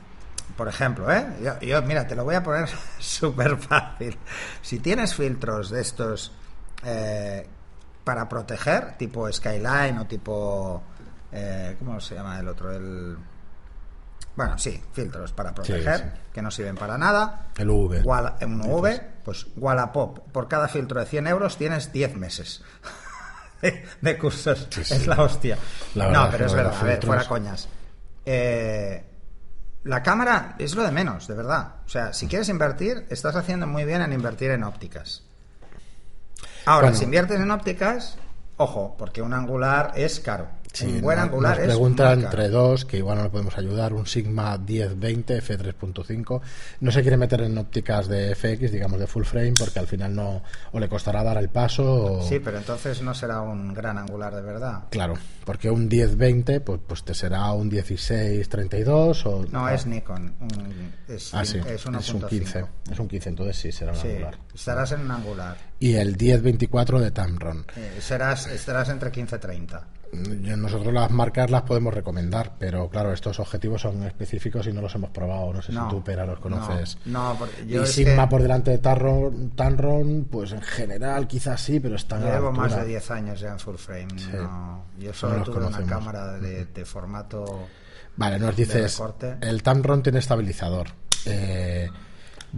por 0.58 0.68
ejemplo, 0.68 1.12
¿eh? 1.12 1.26
Yo, 1.62 1.82
mira, 1.84 2.06
te 2.06 2.16
lo 2.16 2.26
voy 2.26 2.36
a 2.36 2.44
poner 2.44 2.70
súper 3.00 3.58
fácil. 3.58 4.18
Si 4.62 4.80
tienes 4.80 5.16
filtros 5.16 5.70
de 5.70 5.82
estos 5.82 6.34
eh, 6.84 7.48
para 8.04 8.28
proteger, 8.28 8.98
tipo 8.98 9.32
Skyline 9.32 10.00
o 10.00 10.06
tipo... 10.06 10.84
Eh, 11.32 11.76
¿Cómo 11.80 12.02
se 12.02 12.16
llama 12.16 12.40
el 12.40 12.48
otro? 12.48 12.72
El 12.72 13.16
bueno, 14.36 14.58
sí, 14.58 14.82
filtros 14.94 15.34
para 15.34 15.54
proteger, 15.54 16.14
que 16.34 16.42
no 16.42 16.50
sirven 16.50 16.76
para 16.76 16.98
nada. 16.98 17.48
El 17.58 17.70
UV. 17.70 18.06
un 18.06 18.62
UV, 18.62 19.02
pues 19.24 19.48
Wallapop. 19.58 20.20
Por 20.32 20.48
cada 20.48 20.68
filtro 20.68 21.00
de 21.00 21.06
100 21.06 21.28
euros 21.28 21.58
tienes 21.58 21.92
10 21.92 22.16
meses 22.16 22.64
de 24.02 24.18
cursos. 24.18 24.68
es 24.78 25.08
la 25.08 25.22
hostia. 25.22 25.58
no, 25.96 26.30
pero 26.32 26.46
es 26.46 26.54
verdad, 26.54 26.74
a 26.80 26.84
ver, 26.84 27.06
fuera 27.06 27.26
coñas. 27.26 27.68
Eh, 28.26 29.04
la 29.84 30.04
cámara 30.04 30.56
es 30.58 30.76
lo 30.76 30.84
de 30.84 30.92
menos, 30.92 31.28
de 31.28 31.34
verdad. 31.34 31.76
O 31.86 31.90
sea, 31.90 32.14
si 32.14 32.28
quieres 32.28 32.50
invertir, 32.50 33.06
estás 33.10 33.36
haciendo 33.36 33.68
muy 33.68 33.86
bien 33.86 34.02
en 34.02 34.14
invertir 34.14 34.52
en 34.52 34.64
ópticas. 34.64 35.24
Ahora, 36.66 36.94
si 36.94 37.06
inviertes 37.06 37.40
en 37.40 37.52
ópticas, 37.52 38.18
ojo, 38.58 38.96
porque 38.98 39.22
un 39.22 39.34
angular 39.34 39.94
es 39.96 40.20
caro. 40.20 40.48
Sí, 40.72 40.86
un 40.86 41.02
buen 41.02 41.18
angular 41.18 41.58
nos 41.58 41.66
preguntan 41.66 42.22
entre 42.22 42.48
dos, 42.48 42.86
que 42.86 42.98
igual 42.98 43.18
no 43.18 43.24
le 43.24 43.30
podemos 43.30 43.58
ayudar, 43.58 43.94
un 43.94 44.06
Sigma 44.06 44.58
1020 44.58 45.42
f3.5. 45.42 46.42
No 46.82 46.92
se 46.92 47.02
quiere 47.02 47.18
meter 47.18 47.42
en 47.42 47.58
ópticas 47.58 48.08
de 48.08 48.36
FX, 48.36 48.72
digamos 48.72 49.00
de 49.00 49.08
full 49.08 49.24
frame, 49.24 49.54
porque 49.58 49.80
al 49.80 49.88
final 49.88 50.16
no 50.16 50.44
o 50.72 50.80
le 50.80 50.88
costará 50.88 51.24
dar 51.24 51.38
el 51.38 51.50
paso. 51.50 52.22
Sí, 52.22 52.40
pero 52.40 52.60
entonces 52.60 53.02
no 53.02 53.14
será 53.14 53.42
un 53.42 53.74
gran 53.74 53.98
angular 53.98 54.36
de 54.36 54.42
verdad. 54.42 54.84
Claro, 54.92 55.16
porque 55.44 55.72
un 55.72 55.88
1020 55.88 56.62
pues, 56.62 56.80
pues 56.86 57.04
te 57.04 57.16
será 57.16 57.52
un 57.52 57.68
1632 57.70 59.26
o... 59.26 59.46
No, 59.52 59.68
es 59.68 59.88
Nikon. 59.88 60.34
es, 61.08 61.34
ah, 61.34 61.44
sí, 61.44 61.60
es, 61.66 61.86
un 61.86 61.98
15. 61.98 62.66
Es 62.92 63.00
un 63.00 63.08
15, 63.08 63.30
entonces 63.30 63.58
sí, 63.58 63.72
será 63.72 63.94
un 63.94 64.00
angular. 64.00 64.38
Estarás 64.54 64.92
en 64.92 65.02
un 65.02 65.12
angular. 65.12 65.58
Y 65.80 65.96
el 65.96 66.16
1024 66.16 67.00
de 67.00 67.12
Tamron. 67.12 67.66
Eh, 67.76 67.98
serás, 68.00 68.48
estarás 68.48 68.90
entre 68.90 69.12
15 69.12 69.36
y 69.36 69.40
30. 69.40 69.88
Nosotros 70.12 70.94
las 70.94 71.12
marcas 71.12 71.52
las 71.52 71.62
podemos 71.62 71.94
recomendar, 71.94 72.56
pero 72.58 72.90
claro, 72.90 73.14
estos 73.14 73.40
objetivos 73.40 73.82
son 73.82 74.04
específicos 74.04 74.66
y 74.68 74.74
no 74.74 74.82
los 74.82 74.94
hemos 74.96 75.12
probado. 75.12 75.54
No 75.54 75.62
sé 75.62 75.72
si 75.72 75.78
tú, 75.90 76.04
Pera, 76.04 76.26
los 76.26 76.40
conoces. 76.40 76.98
No, 77.06 77.38
y 77.68 77.78
Sigma 77.86 78.28
por 78.28 78.42
delante 78.42 78.72
de 78.72 78.80
Tarron, 78.80 79.52
Tanron, 79.52 80.28
pues 80.30 80.52
en 80.52 80.62
general 80.62 81.28
quizás 81.28 81.62
sí, 81.62 81.80
pero 81.80 81.96
están 81.96 82.24
Llevo 82.24 82.52
más 82.52 82.76
de 82.76 82.86
10 82.86 83.12
años 83.12 83.40
ya 83.40 83.52
en 83.52 83.60
full 83.60 83.76
frame. 83.76 84.08
yo 85.00 85.14
solo 85.14 85.44
tuve 85.44 85.66
una 85.66 85.84
cámara 85.86 86.34
de, 86.34 86.86
formato. 86.86 87.68
Vale, 88.16 88.40
nos 88.40 88.56
dices. 88.56 89.02
El 89.42 89.64
Tamron 89.64 90.02
tiene 90.02 90.20
estabilizador. 90.20 90.88
Eh, 91.26 91.90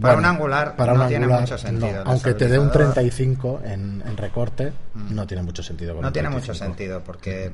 para 0.00 0.16
un 0.16 0.24
angular 0.24 0.76
para 0.76 0.94
no 0.94 1.06
tiene 1.06 1.26
mucho 1.26 1.58
sentido. 1.58 2.02
aunque 2.06 2.34
te 2.34 2.48
dé 2.48 2.58
un 2.58 2.70
35 2.70 3.60
en, 3.64 4.02
en 4.06 4.16
recorte, 4.16 4.72
mm. 4.94 5.14
no 5.14 5.26
tiene 5.26 5.42
mucho 5.42 5.62
sentido. 5.62 6.00
no 6.00 6.12
tiene 6.12 6.30
mucho 6.30 6.54
sentido, 6.54 7.02
porque 7.04 7.52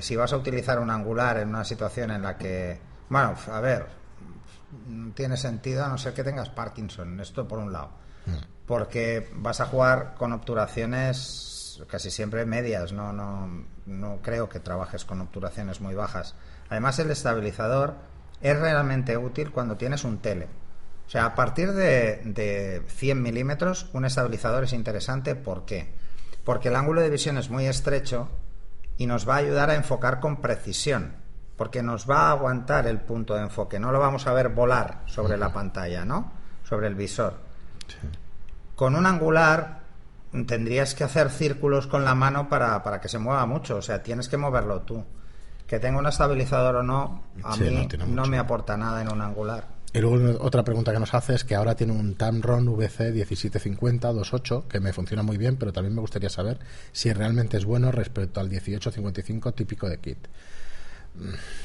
si 0.00 0.16
vas 0.16 0.32
a 0.32 0.36
utilizar 0.36 0.78
un 0.78 0.90
angular 0.90 1.38
en 1.38 1.48
una 1.48 1.64
situación 1.64 2.10
en 2.10 2.22
la 2.22 2.36
que, 2.36 2.78
bueno, 3.08 3.34
a 3.50 3.60
ver, 3.60 3.86
no 4.88 5.12
tiene 5.12 5.36
sentido 5.36 5.84
a 5.84 5.88
no 5.88 5.98
ser 5.98 6.14
que 6.14 6.24
tengas 6.24 6.48
Parkinson, 6.48 7.20
esto 7.20 7.46
por 7.46 7.58
un 7.58 7.72
lado. 7.72 7.90
Mm. 8.26 8.36
Porque 8.66 9.30
vas 9.34 9.60
a 9.60 9.66
jugar 9.66 10.14
con 10.16 10.32
obturaciones 10.32 11.82
casi 11.88 12.10
siempre 12.10 12.44
medias, 12.44 12.92
no, 12.92 13.12
no, 13.12 13.48
no 13.86 14.18
creo 14.22 14.48
que 14.48 14.60
trabajes 14.60 15.04
con 15.04 15.20
obturaciones 15.20 15.80
muy 15.80 15.94
bajas. 15.94 16.34
Además, 16.68 16.98
el 16.98 17.10
estabilizador 17.10 17.94
es 18.40 18.58
realmente 18.58 19.16
útil 19.16 19.50
cuando 19.50 19.76
tienes 19.76 20.04
un 20.04 20.18
tele 20.18 20.48
o 21.06 21.10
sea, 21.12 21.26
a 21.26 21.34
partir 21.34 21.72
de, 21.72 22.82
100 22.86 23.22
milímetros, 23.22 23.90
un 23.92 24.04
estabilizador 24.04 24.64
es 24.64 24.72
interesante. 24.72 25.34
¿Por 25.34 25.64
qué? 25.64 25.92
Porque 26.44 26.68
el 26.68 26.76
ángulo 26.76 27.00
de 27.00 27.10
visión 27.10 27.36
es 27.38 27.50
muy 27.50 27.66
estrecho 27.66 28.28
y 28.96 29.06
nos 29.06 29.28
va 29.28 29.34
a 29.34 29.38
ayudar 29.38 29.70
a 29.70 29.74
enfocar 29.74 30.20
con 30.20 30.40
precisión. 30.40 31.14
Porque 31.56 31.82
nos 31.82 32.08
va 32.08 32.28
a 32.28 32.30
aguantar 32.30 32.86
el 32.86 32.98
punto 33.00 33.34
de 33.34 33.42
enfoque. 33.42 33.78
No 33.78 33.92
lo 33.92 34.00
vamos 34.00 34.26
a 34.26 34.32
ver 34.32 34.48
volar 34.48 35.02
sobre 35.06 35.36
la 35.36 35.52
pantalla, 35.52 36.04
¿no? 36.04 36.32
Sobre 36.64 36.86
el 36.86 36.94
visor. 36.94 37.34
Con 38.74 38.96
un 38.96 39.06
angular 39.06 39.82
tendrías 40.46 40.94
que 40.94 41.04
hacer 41.04 41.28
círculos 41.28 41.86
con 41.86 42.04
la 42.04 42.14
mano 42.14 42.48
para, 42.48 43.00
que 43.00 43.08
se 43.08 43.18
mueva 43.18 43.44
mucho. 43.44 43.76
O 43.76 43.82
sea, 43.82 44.02
tienes 44.02 44.28
que 44.28 44.38
moverlo 44.38 44.80
tú. 44.80 45.04
Que 45.66 45.78
tenga 45.78 45.98
un 45.98 46.06
estabilizador 46.06 46.76
o 46.76 46.82
no, 46.82 47.22
a 47.44 47.56
mí 47.56 47.88
no 48.08 48.26
me 48.26 48.38
aporta 48.38 48.76
nada 48.76 49.02
en 49.02 49.12
un 49.12 49.20
angular. 49.20 49.71
Y 49.94 49.98
luego 50.00 50.42
otra 50.42 50.64
pregunta 50.64 50.92
que 50.92 50.98
nos 50.98 51.12
hace 51.12 51.34
es 51.34 51.44
que 51.44 51.54
ahora 51.54 51.74
tiene 51.74 51.92
un 51.92 52.14
Tamron 52.14 52.66
VC 52.66 53.12
1750-28 53.14 54.66
que 54.66 54.80
me 54.80 54.92
funciona 54.94 55.22
muy 55.22 55.36
bien, 55.36 55.56
pero 55.56 55.72
también 55.72 55.94
me 55.94 56.00
gustaría 56.00 56.30
saber 56.30 56.58
si 56.92 57.12
realmente 57.12 57.58
es 57.58 57.66
bueno 57.66 57.92
respecto 57.92 58.40
al 58.40 58.48
1855 58.48 59.52
típico 59.52 59.88
de 59.90 59.98
kit. 59.98 60.28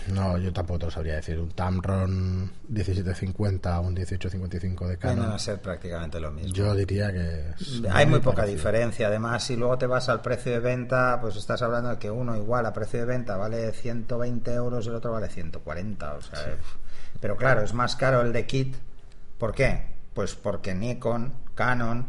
No, 0.07 0.37
yo 0.37 0.51
tampoco 0.51 0.79
te 0.79 0.85
lo 0.85 0.91
sabría 0.91 1.15
decir. 1.15 1.39
Un 1.39 1.49
Tamron 1.51 2.51
1750 2.67 3.79
o 3.79 3.81
un 3.81 3.93
1855 3.93 4.87
de 4.87 4.97
Canon. 4.97 5.25
Van 5.25 5.31
a 5.35 5.39
ser 5.39 5.61
prácticamente 5.61 6.19
lo 6.19 6.31
mismo. 6.31 6.53
Yo 6.53 6.75
diría 6.75 7.11
que. 7.11 7.53
Hay 7.89 8.05
muy 8.05 8.19
poca 8.19 8.45
diferencia. 8.45 9.07
Además, 9.07 9.43
si 9.43 9.55
luego 9.55 9.77
te 9.77 9.87
vas 9.87 10.09
al 10.09 10.21
precio 10.21 10.51
de 10.51 10.59
venta, 10.59 11.19
pues 11.21 11.35
estás 11.37 11.61
hablando 11.61 11.89
de 11.89 11.97
que 11.97 12.11
uno 12.11 12.35
igual 12.35 12.65
a 12.65 12.73
precio 12.73 12.99
de 12.99 13.05
venta 13.05 13.37
vale 13.37 13.71
120 13.71 14.53
euros 14.53 14.85
y 14.85 14.89
el 14.89 14.95
otro 14.95 15.11
vale 15.11 15.29
140. 15.29 16.13
O 16.13 16.21
sea, 16.21 16.39
pero 17.21 17.37
claro, 17.37 17.61
es 17.61 17.73
más 17.73 17.95
caro 17.95 18.21
el 18.21 18.33
de 18.33 18.45
kit. 18.45 18.75
¿Por 19.37 19.53
qué? 19.53 19.95
Pues 20.13 20.35
porque 20.35 20.75
Nikon, 20.75 21.33
Canon 21.55 22.05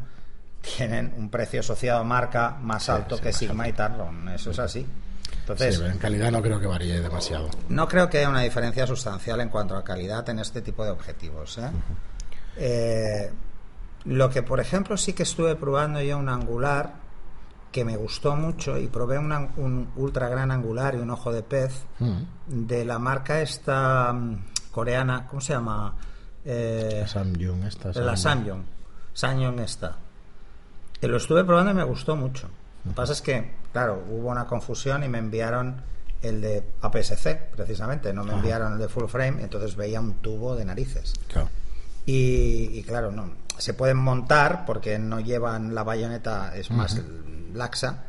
tienen 0.61 1.14
un 1.16 1.31
precio 1.31 1.61
asociado 1.61 2.01
a 2.01 2.05
marca 2.05 2.57
más 2.61 2.88
alto 2.88 3.20
que 3.20 3.33
Sigma 3.33 3.68
y 3.68 3.72
Tamron. 3.72 4.29
Eso 4.31 4.51
es 4.51 4.59
así. 4.59 4.87
Entonces, 5.52 5.80
en 5.80 5.98
calidad 5.98 6.30
no 6.30 6.42
creo 6.42 6.61
que 6.61 6.66
varíe 6.66 7.00
demasiado. 7.00 7.48
No 7.68 7.88
creo 7.88 8.08
que 8.11 8.18
haya 8.18 8.28
una 8.28 8.42
diferencia 8.42 8.87
sustancial 8.87 9.40
en 9.40 9.48
cuanto 9.48 9.76
a 9.76 9.82
calidad 9.82 10.28
en 10.28 10.40
este 10.40 10.61
tipo 10.61 10.84
de 10.84 10.90
objetivos. 10.90 11.58
¿eh? 11.58 11.70
Eh, 12.56 13.32
lo 14.04 14.28
que, 14.28 14.42
por 14.42 14.61
ejemplo, 14.61 14.96
sí 14.96 15.14
que 15.14 15.22
estuve 15.22 15.56
probando 15.56 16.02
yo 16.02 16.18
un 16.18 16.28
angular 16.28 16.94
que 17.72 17.84
me 17.84 17.96
gustó 17.96 18.37
mucho 18.37 18.78
y 18.78 18.88
probé 18.88 19.18
un 19.18 19.88
ultra 19.96 20.28
gran 20.28 20.50
angular 20.50 20.94
y 20.94 20.98
un 20.98 21.11
ojo 21.11 21.32
de 21.32 21.42
pez 21.42 21.84
de 22.46 22.84
la 22.84 22.98
marca 22.98 23.40
esta 23.40 24.12
mm, 24.12 24.44
coreana, 24.70 25.26
¿cómo 25.28 25.40
se 25.40 25.52
llama? 25.52 25.94
Eh, 26.44 27.04
Samyung 27.06 27.64
esta. 27.64 27.92
La 27.92 28.16
Samyung. 28.16 28.62
Samyung 29.12 29.61
esta. 29.61 29.96
Que 31.00 31.08
lo 31.08 31.18
estuve 31.18 31.44
probando 31.44 31.70
y 31.72 31.74
me 31.74 31.84
gustó 31.84 32.16
mucho. 32.16 32.48
Lo 32.88 32.94
que 32.94 32.96
pasa 32.96 33.12
es 33.12 33.20
que, 33.20 33.51
claro, 33.70 34.03
hubo 34.09 34.31
una 34.31 34.46
confusión 34.46 35.05
y 35.05 35.09
me 35.09 35.18
enviaron 35.18 35.83
el 36.22 36.40
de 36.40 36.64
APS-C, 36.81 37.51
precisamente, 37.55 38.14
no 38.14 38.24
me 38.24 38.33
enviaron 38.33 38.72
el 38.72 38.79
de 38.79 38.88
full 38.88 39.05
frame, 39.09 39.42
entonces 39.42 39.77
veía 39.77 40.01
un 40.01 40.14
tubo 40.14 40.57
de 40.57 40.64
narices. 40.64 41.12
Y, 42.07 42.83
claro, 42.85 43.12
no 43.12 43.31
se 43.59 43.74
pueden 43.74 43.98
montar 43.98 44.64
porque 44.64 44.98
no 44.98 45.20
llevan 45.20 45.74
la 45.74 45.83
bayoneta, 45.83 46.57
es 46.57 46.70
más 46.70 46.98
laxa, 47.53 48.05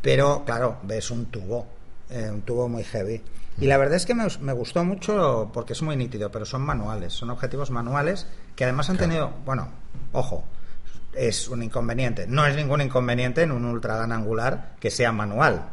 pero 0.00 0.44
claro, 0.44 0.78
ves 0.84 1.10
un 1.10 1.26
tubo, 1.26 1.66
eh, 2.08 2.30
un 2.30 2.42
tubo 2.42 2.68
muy 2.68 2.84
heavy. 2.84 3.20
Y 3.58 3.66
la 3.66 3.76
verdad 3.76 3.96
es 3.96 4.06
que 4.06 4.14
me, 4.14 4.52
gustó 4.52 4.84
mucho 4.84 5.50
porque 5.52 5.72
es 5.72 5.82
muy 5.82 5.96
nítido, 5.96 6.30
pero 6.30 6.46
son 6.46 6.62
manuales, 6.62 7.12
son 7.12 7.30
objetivos 7.30 7.72
manuales 7.72 8.28
que 8.54 8.62
además 8.62 8.88
han 8.88 8.98
tenido, 8.98 9.32
bueno, 9.44 9.68
ojo, 10.12 10.44
es 11.14 11.48
un 11.48 11.62
inconveniente. 11.62 12.26
No 12.26 12.46
es 12.46 12.56
ningún 12.56 12.80
inconveniente 12.80 13.42
en 13.42 13.52
un 13.52 13.64
ultra 13.64 13.96
gran 13.96 14.12
angular 14.12 14.76
que 14.80 14.90
sea 14.90 15.12
manual. 15.12 15.70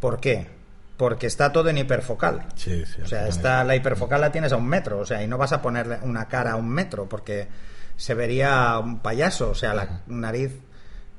¿Por 0.00 0.20
qué? 0.20 0.48
Porque 0.96 1.26
está 1.26 1.52
todo 1.52 1.68
en 1.68 1.78
hiperfocal. 1.78 2.46
Sí, 2.56 2.84
sí, 2.84 3.02
o 3.02 3.06
sea, 3.06 3.28
está, 3.28 3.62
la 3.64 3.76
hiperfocal 3.76 4.20
la 4.20 4.32
tienes 4.32 4.52
a 4.52 4.56
un 4.56 4.66
metro, 4.66 4.98
o 4.98 5.06
sea, 5.06 5.22
y 5.22 5.28
no 5.28 5.38
vas 5.38 5.52
a 5.52 5.62
ponerle 5.62 5.98
una 6.02 6.26
cara 6.26 6.52
a 6.52 6.56
un 6.56 6.68
metro 6.68 7.08
porque 7.08 7.46
se 7.96 8.14
vería 8.14 8.78
un 8.78 9.00
payaso, 9.00 9.50
o 9.50 9.54
sea, 9.54 9.74
la 9.74 10.00
nariz 10.06 10.52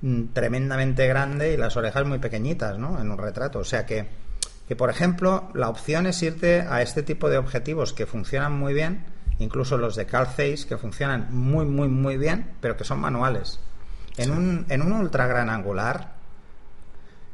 mm, 0.02 0.28
tremendamente 0.34 1.08
grande 1.08 1.54
y 1.54 1.58
las 1.58 1.78
orejas 1.78 2.06
muy 2.06 2.20
pequeñitas, 2.20 2.78
¿no? 2.78 3.00
En 3.00 3.10
un 3.10 3.18
retrato. 3.18 3.60
O 3.60 3.64
sea 3.64 3.86
que, 3.86 4.08
que, 4.68 4.76
por 4.76 4.90
ejemplo, 4.90 5.50
la 5.54 5.70
opción 5.70 6.08
es 6.08 6.22
irte 6.24 6.62
a 6.62 6.82
este 6.82 7.04
tipo 7.04 7.30
de 7.30 7.38
objetivos 7.38 7.94
que 7.94 8.06
funcionan 8.06 8.54
muy 8.54 8.74
bien, 8.74 9.06
incluso 9.40 9.78
los 9.78 9.96
de 9.96 10.06
Carl 10.06 10.28
Zeiss, 10.28 10.66
que 10.66 10.78
funcionan 10.78 11.28
muy, 11.32 11.66
muy, 11.66 11.88
muy 11.88 12.18
bien, 12.18 12.52
pero 12.62 12.78
que 12.78 12.84
son 12.84 13.00
manuales. 13.00 13.60
En, 14.18 14.32
un, 14.32 14.66
en 14.70 14.82
un 14.82 14.92
ultra 14.92 15.28
gran 15.28 15.50
angular, 15.50 16.14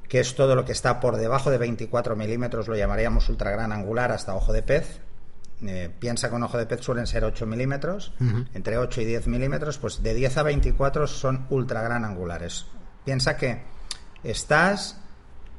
que 0.08 0.20
es 0.20 0.36
todo 0.36 0.56
lo 0.56 0.66
que 0.66 0.72
está 0.72 1.00
por 1.00 1.18
debajo 1.18 1.50
de 1.50 1.58
24 1.58 2.16
milímetros, 2.16 2.68
lo 2.68 2.76
llamaríamos 2.76 3.28
ultra 3.30 3.52
gran 3.52 3.72
angular 3.72 4.12
hasta 4.12 4.36
ojo 4.36 4.54
de 4.54 4.62
pez. 4.62 5.02
Eh, 5.66 5.90
piensa 6.00 6.30
que 6.30 6.36
un 6.36 6.44
ojo 6.44 6.58
de 6.58 6.66
pez 6.66 6.82
suelen 6.82 7.08
ser 7.08 7.24
8 7.24 7.46
milímetros, 7.46 8.14
entre 8.54 8.78
8 8.78 9.02
y 9.02 9.06
10 9.06 9.28
milímetros, 9.28 9.78
pues 9.78 10.04
de 10.04 10.14
10 10.14 10.38
a 10.38 10.44
24 10.44 11.08
son 11.08 11.48
ultra 11.50 11.82
gran 11.82 12.06
angulares. 12.06 12.66
Piensa 13.04 13.38
que 13.38 13.64
estás 14.24 15.00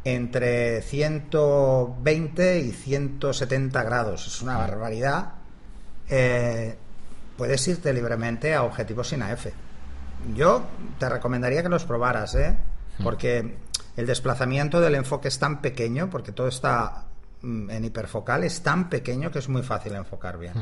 entre 0.04 0.82
120 0.82 2.60
y 2.60 2.70
170 2.70 3.82
grados, 3.82 4.26
es 4.26 4.42
una 4.42 4.58
barbaridad. 4.58 5.32
Eh, 6.08 6.76
puedes 7.36 7.66
irte 7.68 7.92
libremente 7.92 8.54
a 8.54 8.62
objetivos 8.62 9.08
sin 9.08 9.22
AF. 9.22 9.46
Yo 10.34 10.66
te 10.98 11.08
recomendaría 11.08 11.62
que 11.62 11.68
los 11.68 11.84
probaras, 11.84 12.34
¿eh? 12.34 12.56
porque 13.02 13.56
el 13.96 14.06
desplazamiento 14.06 14.80
del 14.80 14.94
enfoque 14.94 15.28
es 15.28 15.38
tan 15.38 15.60
pequeño, 15.60 16.08
porque 16.10 16.32
todo 16.32 16.48
está 16.48 17.04
mm, 17.42 17.70
en 17.70 17.84
hiperfocal, 17.84 18.44
es 18.44 18.62
tan 18.62 18.88
pequeño 18.88 19.30
que 19.30 19.38
es 19.38 19.48
muy 19.48 19.62
fácil 19.62 19.94
enfocar 19.94 20.38
bien. 20.38 20.54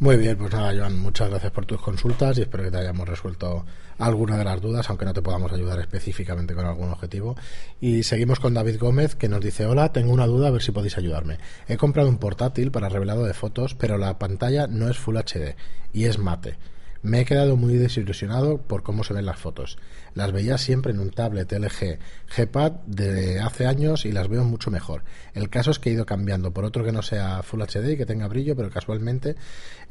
Muy 0.00 0.16
bien, 0.16 0.36
pues 0.36 0.52
nada, 0.52 0.74
Joan, 0.76 0.98
muchas 0.98 1.30
gracias 1.30 1.52
por 1.52 1.66
tus 1.66 1.80
consultas 1.80 2.36
y 2.36 2.42
espero 2.42 2.64
que 2.64 2.70
te 2.72 2.78
hayamos 2.78 3.08
resuelto 3.08 3.64
alguna 3.96 4.36
de 4.36 4.44
las 4.44 4.60
dudas, 4.60 4.90
aunque 4.90 5.04
no 5.04 5.14
te 5.14 5.22
podamos 5.22 5.52
ayudar 5.52 5.78
específicamente 5.78 6.52
con 6.52 6.66
algún 6.66 6.90
objetivo. 6.90 7.36
Y 7.80 8.02
seguimos 8.02 8.40
con 8.40 8.54
David 8.54 8.80
Gómez, 8.80 9.14
que 9.14 9.28
nos 9.28 9.40
dice, 9.40 9.66
hola, 9.66 9.92
tengo 9.92 10.12
una 10.12 10.26
duda, 10.26 10.48
a 10.48 10.50
ver 10.50 10.62
si 10.62 10.72
podéis 10.72 10.98
ayudarme. 10.98 11.38
He 11.68 11.76
comprado 11.76 12.08
un 12.08 12.18
portátil 12.18 12.72
para 12.72 12.88
revelado 12.88 13.24
de 13.24 13.34
fotos, 13.34 13.76
pero 13.76 13.96
la 13.96 14.18
pantalla 14.18 14.66
no 14.66 14.90
es 14.90 14.98
Full 14.98 15.16
HD 15.16 15.54
y 15.92 16.06
es 16.06 16.18
mate. 16.18 16.58
Me 17.02 17.20
he 17.20 17.24
quedado 17.24 17.56
muy 17.56 17.74
desilusionado 17.74 18.58
por 18.58 18.82
cómo 18.82 19.04
se 19.04 19.14
ven 19.14 19.26
las 19.26 19.38
fotos. 19.38 19.78
Las 20.14 20.30
veía 20.32 20.58
siempre 20.58 20.92
en 20.92 21.00
un 21.00 21.10
tablet 21.10 21.50
LG 21.52 21.98
Gpad 22.36 22.72
de 22.86 23.40
hace 23.40 23.66
años 23.66 24.04
y 24.04 24.12
las 24.12 24.28
veo 24.28 24.44
mucho 24.44 24.70
mejor. 24.70 25.02
El 25.34 25.50
caso 25.50 25.70
es 25.72 25.78
que 25.78 25.90
he 25.90 25.92
ido 25.92 26.06
cambiando 26.06 26.52
por 26.52 26.64
otro 26.64 26.84
que 26.84 26.92
no 26.92 27.02
sea 27.02 27.42
Full 27.42 27.62
HD 27.62 27.92
y 27.92 27.96
que 27.96 28.06
tenga 28.06 28.28
brillo, 28.28 28.54
pero 28.54 28.70
casualmente 28.70 29.34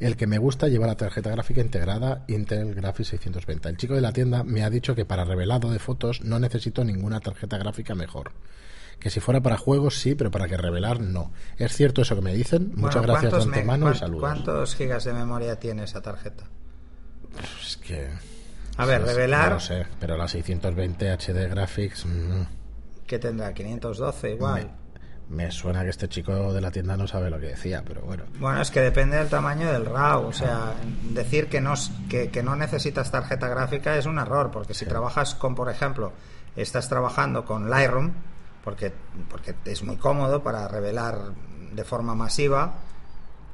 el 0.00 0.16
que 0.16 0.26
me 0.26 0.38
gusta 0.38 0.68
lleva 0.68 0.86
la 0.86 0.96
tarjeta 0.96 1.30
gráfica 1.30 1.60
integrada 1.60 2.24
Intel 2.28 2.74
Graphics 2.74 3.08
620. 3.10 3.68
El 3.68 3.76
chico 3.76 3.94
de 3.94 4.00
la 4.00 4.12
tienda 4.12 4.44
me 4.44 4.62
ha 4.64 4.70
dicho 4.70 4.94
que 4.94 5.04
para 5.04 5.24
revelado 5.24 5.70
de 5.70 5.78
fotos 5.78 6.22
no 6.22 6.38
necesito 6.38 6.84
ninguna 6.84 7.20
tarjeta 7.20 7.58
gráfica 7.58 7.94
mejor 7.94 8.32
que 9.00 9.10
si 9.10 9.18
fuera 9.20 9.42
para 9.42 9.58
juegos 9.58 9.98
sí, 9.98 10.14
pero 10.14 10.30
para 10.30 10.46
que 10.48 10.56
revelar 10.56 11.00
no. 11.00 11.32
¿Es 11.58 11.72
cierto 11.76 12.00
eso 12.00 12.14
que 12.14 12.22
me 12.22 12.32
dicen? 12.32 12.72
Muchas 12.76 13.02
gracias 13.02 13.24
de 13.24 13.28
¿cuántos 13.30 13.46
me- 13.48 13.56
antemano 13.56 13.92
y 13.92 13.94
saludos. 13.96 14.20
¿Cuántos 14.20 14.74
gigas 14.76 15.04
de 15.04 15.12
memoria 15.12 15.56
tiene 15.58 15.82
esa 15.84 16.00
tarjeta? 16.00 16.44
Es 17.60 17.76
que... 17.76 18.08
A 18.76 18.86
ver, 18.86 19.02
es- 19.02 19.06
revelar, 19.08 19.52
No 19.52 19.60
sé, 19.60 19.86
pero 20.00 20.16
la 20.16 20.26
620 20.28 21.10
HD 21.10 21.48
Graphics... 21.48 22.06
mm, 22.06 22.42
¿qué 23.06 23.18
tendrá? 23.18 23.52
512 23.52 24.30
igual. 24.32 24.70
me, 25.30 25.44
me 25.44 25.50
suena 25.52 25.82
que 25.84 25.90
este 25.90 26.08
chico 26.08 26.52
de 26.52 26.60
la 26.60 26.70
tienda 26.70 26.96
no 26.96 27.06
sabe 27.06 27.30
lo 27.30 27.38
que 27.38 27.46
decía, 27.46 27.82
pero 27.86 28.02
bueno. 28.02 28.24
Bueno, 28.38 28.60
es 28.62 28.70
que 28.70 28.80
depende 28.80 29.16
del 29.16 29.28
tamaño 29.28 29.70
del 29.72 29.86
RAW. 29.86 30.26
O 30.26 30.32
sea, 30.32 30.72
decir 31.10 31.48
que 31.48 31.60
no, 31.60 31.74
que 32.08 32.42
no 32.42 32.56
necesitas 32.56 33.10
tarjeta 33.10 33.48
gráfica 33.48 33.96
es 33.96 34.06
un 34.06 34.18
error, 34.18 34.50
porque 34.50 34.74
si 34.74 34.86
trabajas 34.86 35.34
con, 35.34 35.54
por 35.54 35.70
ejemplo, 35.70 36.12
estás 36.56 36.88
trabajando 36.88 37.44
con 37.44 37.70
Lightroom, 37.70 38.12
porque, 38.64 38.92
porque 39.30 39.54
es 39.66 39.82
muy 39.82 39.96
cómodo 39.96 40.42
para 40.42 40.66
revelar 40.68 41.18
de 41.72 41.84
forma 41.84 42.14
masiva, 42.14 42.74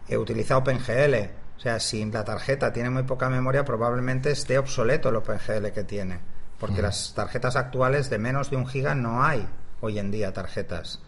he 0.08 0.16
utilizado 0.16 0.60
OpenGL. 0.60 1.30
O 1.60 1.62
sea, 1.62 1.78
si 1.78 2.02
la 2.06 2.24
tarjeta 2.24 2.72
tiene 2.72 2.88
muy 2.88 3.02
poca 3.02 3.28
memoria, 3.28 3.66
probablemente 3.66 4.30
esté 4.30 4.56
obsoleto 4.56 5.10
el 5.10 5.16
OpenGL 5.16 5.72
que 5.74 5.84
tiene. 5.84 6.18
Porque 6.58 6.80
las 6.80 7.12
tarjetas 7.14 7.54
actuales 7.54 8.08
de 8.08 8.16
menos 8.16 8.48
de 8.48 8.56
un 8.56 8.66
giga 8.66 8.94
no 8.94 9.22
hay 9.22 9.46
hoy 9.82 9.98
en 9.98 10.10
día 10.10 10.32
tarjetas. 10.32 11.02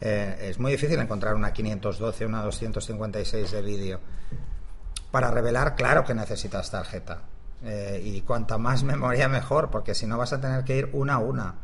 Eh, 0.00 0.48
es 0.50 0.58
muy 0.58 0.72
difícil 0.72 0.98
encontrar 0.98 1.36
una 1.36 1.52
512, 1.52 2.26
una 2.26 2.42
256 2.42 3.52
de 3.52 3.62
vídeo. 3.62 4.00
Para 5.12 5.30
revelar, 5.30 5.76
claro 5.76 6.04
que 6.04 6.14
necesitas 6.14 6.68
tarjeta. 6.68 7.20
Eh, 7.62 8.02
y 8.04 8.22
cuanta 8.22 8.58
más 8.58 8.82
memoria 8.82 9.28
mejor, 9.28 9.70
porque 9.70 9.94
si 9.94 10.08
no 10.08 10.18
vas 10.18 10.32
a 10.32 10.40
tener 10.40 10.64
que 10.64 10.78
ir 10.78 10.90
una 10.94 11.14
a 11.14 11.18
una. 11.18 11.54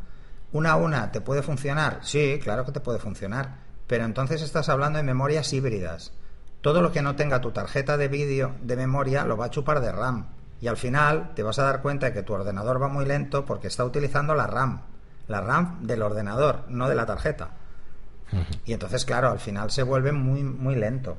Una 0.53 0.71
a 0.71 0.75
una, 0.77 1.11
¿te 1.11 1.19
puede 1.19 1.41
funcionar? 1.43 1.99
Sí, 2.03 2.39
claro 2.41 2.63
que 2.63 2.71
te 2.71 2.79
puede 2.79 2.99
funcionar. 2.99 3.57
Pero 3.85 4.05
entonces 4.05 4.41
estás 4.41 4.69
hablando 4.69 4.95
de 4.95 5.03
memorias 5.03 5.51
híbridas. 5.51 6.13
Todo 6.61 6.81
lo 6.81 6.91
que 6.91 7.01
no 7.01 7.15
tenga 7.15 7.41
tu 7.41 7.51
tarjeta 7.51 7.95
de 7.95 8.07
vídeo 8.07 8.55
de 8.61 8.75
memoria 8.75 9.23
lo 9.23 9.37
va 9.37 9.45
a 9.45 9.49
chupar 9.49 9.79
de 9.79 9.91
RAM. 9.91 10.27
Y 10.61 10.67
al 10.67 10.77
final 10.77 11.31
te 11.35 11.43
vas 11.43 11.57
a 11.59 11.63
dar 11.63 11.81
cuenta 11.81 12.07
de 12.07 12.13
que 12.13 12.23
tu 12.23 12.33
ordenador 12.33 12.81
va 12.81 12.89
muy 12.89 13.05
lento 13.05 13.45
porque 13.45 13.67
está 13.67 13.85
utilizando 13.85 14.35
la 14.35 14.47
RAM. 14.47 14.81
La 15.27 15.41
RAM 15.41 15.85
del 15.87 16.01
ordenador, 16.01 16.65
no 16.67 16.89
de 16.89 16.95
la 16.95 17.05
tarjeta. 17.05 17.51
Y 18.65 18.73
entonces, 18.73 19.05
claro, 19.05 19.29
al 19.29 19.39
final 19.39 19.71
se 19.71 19.83
vuelve 19.83 20.11
muy, 20.11 20.43
muy 20.43 20.75
lento. 20.75 21.17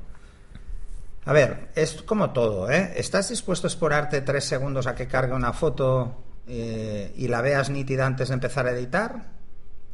A 1.25 1.33
ver, 1.33 1.69
es 1.75 2.01
como 2.01 2.31
todo, 2.31 2.69
¿eh? 2.69 2.93
¿Estás 2.95 3.29
dispuesto 3.29 3.67
a 3.67 3.69
explorarte 3.69 4.21
tres 4.21 4.45
segundos 4.45 4.87
a 4.87 4.95
que 4.95 5.07
cargue 5.07 5.33
una 5.33 5.53
foto 5.53 6.23
eh, 6.47 7.13
y 7.15 7.27
la 7.27 7.41
veas 7.41 7.69
nítida 7.69 8.05
antes 8.05 8.29
de 8.29 8.35
empezar 8.35 8.65
a 8.65 8.71
editar? 8.71 9.25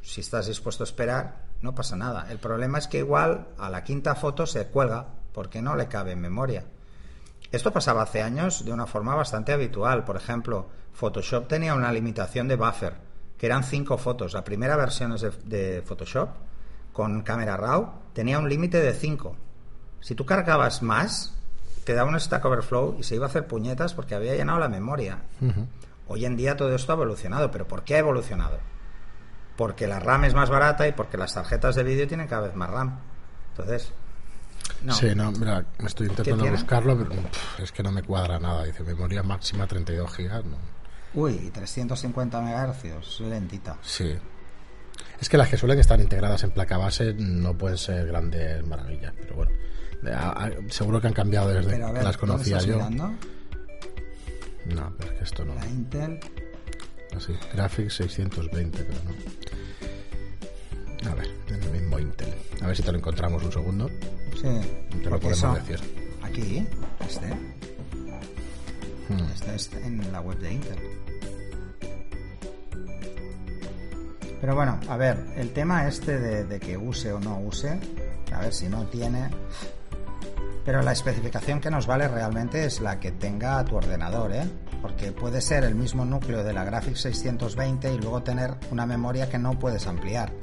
Si 0.02 0.22
estás 0.22 0.48
dispuesto 0.48 0.84
a 0.84 0.86
esperar, 0.86 1.48
no 1.62 1.76
pasa 1.76 1.96
nada. 1.96 2.28
El 2.30 2.38
problema 2.38 2.78
es 2.78 2.88
que 2.88 3.00
igual 3.00 3.48
a 3.58 3.70
la 3.70 3.84
quinta 3.84 4.16
foto 4.16 4.46
se 4.46 4.68
cuelga 4.68 5.08
porque 5.38 5.62
no 5.62 5.76
le 5.76 5.88
cabe 5.88 6.14
en 6.14 6.20
memoria. 6.20 6.66
Esto 7.52 7.72
pasaba 7.72 8.02
hace 8.02 8.24
años 8.24 8.66
de 8.66 8.74
una 8.74 8.88
forma 8.88 9.14
bastante 9.14 9.54
habitual. 9.54 10.04
Por 10.04 10.16
ejemplo, 10.16 10.68
Photoshop 10.94 11.48
tenía 11.48 11.76
una 11.76 11.92
limitación 11.92 12.48
de 12.48 12.56
buffer, 12.56 12.96
que 13.38 13.46
eran 13.46 13.64
cinco 13.64 14.00
fotos. 14.00 14.34
La 14.34 14.44
primera 14.44 14.76
versión 14.76 15.16
de, 15.16 15.30
de 15.46 15.84
Photoshop, 15.84 16.30
con 16.92 17.22
cámara 17.22 17.56
RAW, 17.56 17.88
tenía 18.14 18.40
un 18.40 18.50
límite 18.50 18.82
de 18.82 18.96
5. 18.96 19.36
Si 20.00 20.16
tú 20.16 20.26
cargabas 20.26 20.82
más, 20.82 21.36
te 21.84 21.94
daba 21.94 22.10
un 22.10 22.20
stack 22.20 22.44
overflow 22.44 22.96
y 22.98 23.04
se 23.04 23.14
iba 23.14 23.28
a 23.28 23.30
hacer 23.30 23.46
puñetas 23.46 23.94
porque 23.94 24.16
había 24.16 24.34
llenado 24.34 24.58
la 24.58 24.70
memoria. 24.70 25.20
Hoy 26.08 26.26
en 26.26 26.36
día 26.36 26.58
todo 26.58 26.74
esto 26.74 26.94
ha 26.94 26.96
evolucionado, 26.96 27.52
pero 27.52 27.68
¿por 27.68 27.84
qué 27.84 27.94
ha 27.94 28.00
evolucionado? 28.00 28.58
Porque 29.56 29.86
la 29.86 30.00
RAM 30.00 30.24
es 30.24 30.34
más 30.34 30.50
barata 30.50 30.88
y 30.88 30.94
porque 30.94 31.16
las 31.16 31.36
tarjetas 31.36 31.76
de 31.76 31.84
vídeo 31.84 32.08
tienen 32.08 32.28
cada 32.28 32.48
vez 32.48 32.56
más 32.56 32.72
RAM. 32.72 33.02
Entonces, 33.52 33.94
no. 34.84 34.94
Sí, 34.94 35.08
no, 35.16 35.32
mira, 35.32 35.66
me 35.80 35.88
estoy 35.88 36.08
intentando 36.08 36.46
buscarlo, 36.50 36.98
pero 36.98 37.10
pff, 37.22 37.60
es 37.60 37.72
que 37.72 37.84
no 37.84 37.92
me 37.92 38.04
cuadra 38.04 38.40
nada. 38.40 38.64
Dice 38.66 38.84
memoria 38.84 39.24
máxima 39.24 39.66
32 39.68 40.14
gigas. 40.16 40.44
No. 40.46 40.58
Uy, 41.14 41.50
350 41.54 42.42
MHz, 42.42 43.20
lentita. 43.22 43.78
Sí. 43.82 44.16
Es 45.20 45.30
que 45.30 45.38
las 45.38 45.50
que 45.50 45.58
suelen 45.58 45.80
estar 45.80 46.00
integradas 46.00 46.44
en 46.44 46.52
placa 46.52 46.78
base 46.78 47.14
no 47.14 47.58
pueden 47.58 47.78
ser 47.78 48.06
grandes 48.08 48.66
maravillas, 48.66 49.14
pero 49.18 49.36
bueno. 49.36 49.52
A- 50.14 50.46
a- 50.46 50.52
seguro 50.70 51.02
que 51.02 51.08
han 51.08 51.14
cambiado 51.14 51.50
desde 51.50 51.72
Pero 51.72 51.88
a 51.88 51.92
ver, 51.92 52.00
que 52.02 52.06
las 52.08 52.18
¿dónde 52.18 52.34
conocía 52.34 52.60
yo. 52.60 52.76
mirando? 52.76 53.14
No, 54.66 54.94
pero 54.98 55.12
es 55.12 55.18
que 55.18 55.24
esto 55.24 55.44
no. 55.46 55.56
La 55.56 55.66
Intel. 55.66 56.20
Así, 57.16 57.34
Graphics 57.54 57.96
620, 57.96 58.84
pero 58.84 59.00
no. 59.06 59.12
A 61.12 61.16
ver, 61.16 61.28
en 61.48 61.64
el 61.64 61.72
mismo 61.72 61.98
Intel. 62.00 62.34
A 62.68 62.72
ver 62.72 62.76
si 62.76 62.84
te 62.84 62.92
lo 62.92 62.98
encontramos 62.98 63.42
un 63.46 63.52
segundo. 63.54 63.88
Sí, 64.42 64.42
Te 65.02 65.10
lo 65.10 65.18
podemos 65.22 65.38
eso- 65.38 65.54
decir. 65.54 65.80
Aquí, 66.22 66.68
este. 67.00 67.28
Hmm. 69.08 69.24
Este 69.34 69.56
es 69.56 69.72
en 69.86 70.12
la 70.12 70.20
web 70.20 70.38
de 70.40 70.52
Intel. 70.52 70.78
Pero 74.42 74.54
bueno, 74.54 74.82
a 74.90 74.98
ver, 74.98 75.18
el 75.38 75.52
tema 75.54 75.88
este 75.88 76.20
de, 76.20 76.44
de 76.44 76.60
que 76.60 76.78
use 76.78 77.14
o 77.14 77.22
no 77.22 77.40
use, 77.40 77.80
a 78.36 78.42
ver 78.42 78.54
si 78.54 78.68
no 78.68 78.84
tiene. 78.88 79.30
Pero 80.66 80.82
la 80.82 80.92
especificación 80.92 81.62
que 81.62 81.72
nos 81.72 81.88
vale 81.88 82.10
realmente 82.10 82.66
es 82.66 82.82
la 82.82 83.00
que 83.00 83.14
tenga 83.14 83.64
tu 83.64 83.78
ordenador, 83.78 84.34
¿eh? 84.34 84.44
Porque 84.82 85.14
puede 85.14 85.40
ser 85.40 85.64
el 85.64 85.74
mismo 85.76 86.04
núcleo 86.04 86.44
de 86.44 86.52
la 86.52 86.66
Graphics 86.66 87.00
620 87.00 87.94
y 87.94 87.98
luego 87.98 88.24
tener 88.24 88.56
una 88.72 88.86
memoria 88.86 89.30
que 89.30 89.38
no 89.38 89.58
puedes 89.58 89.88
ampliar. 89.88 90.34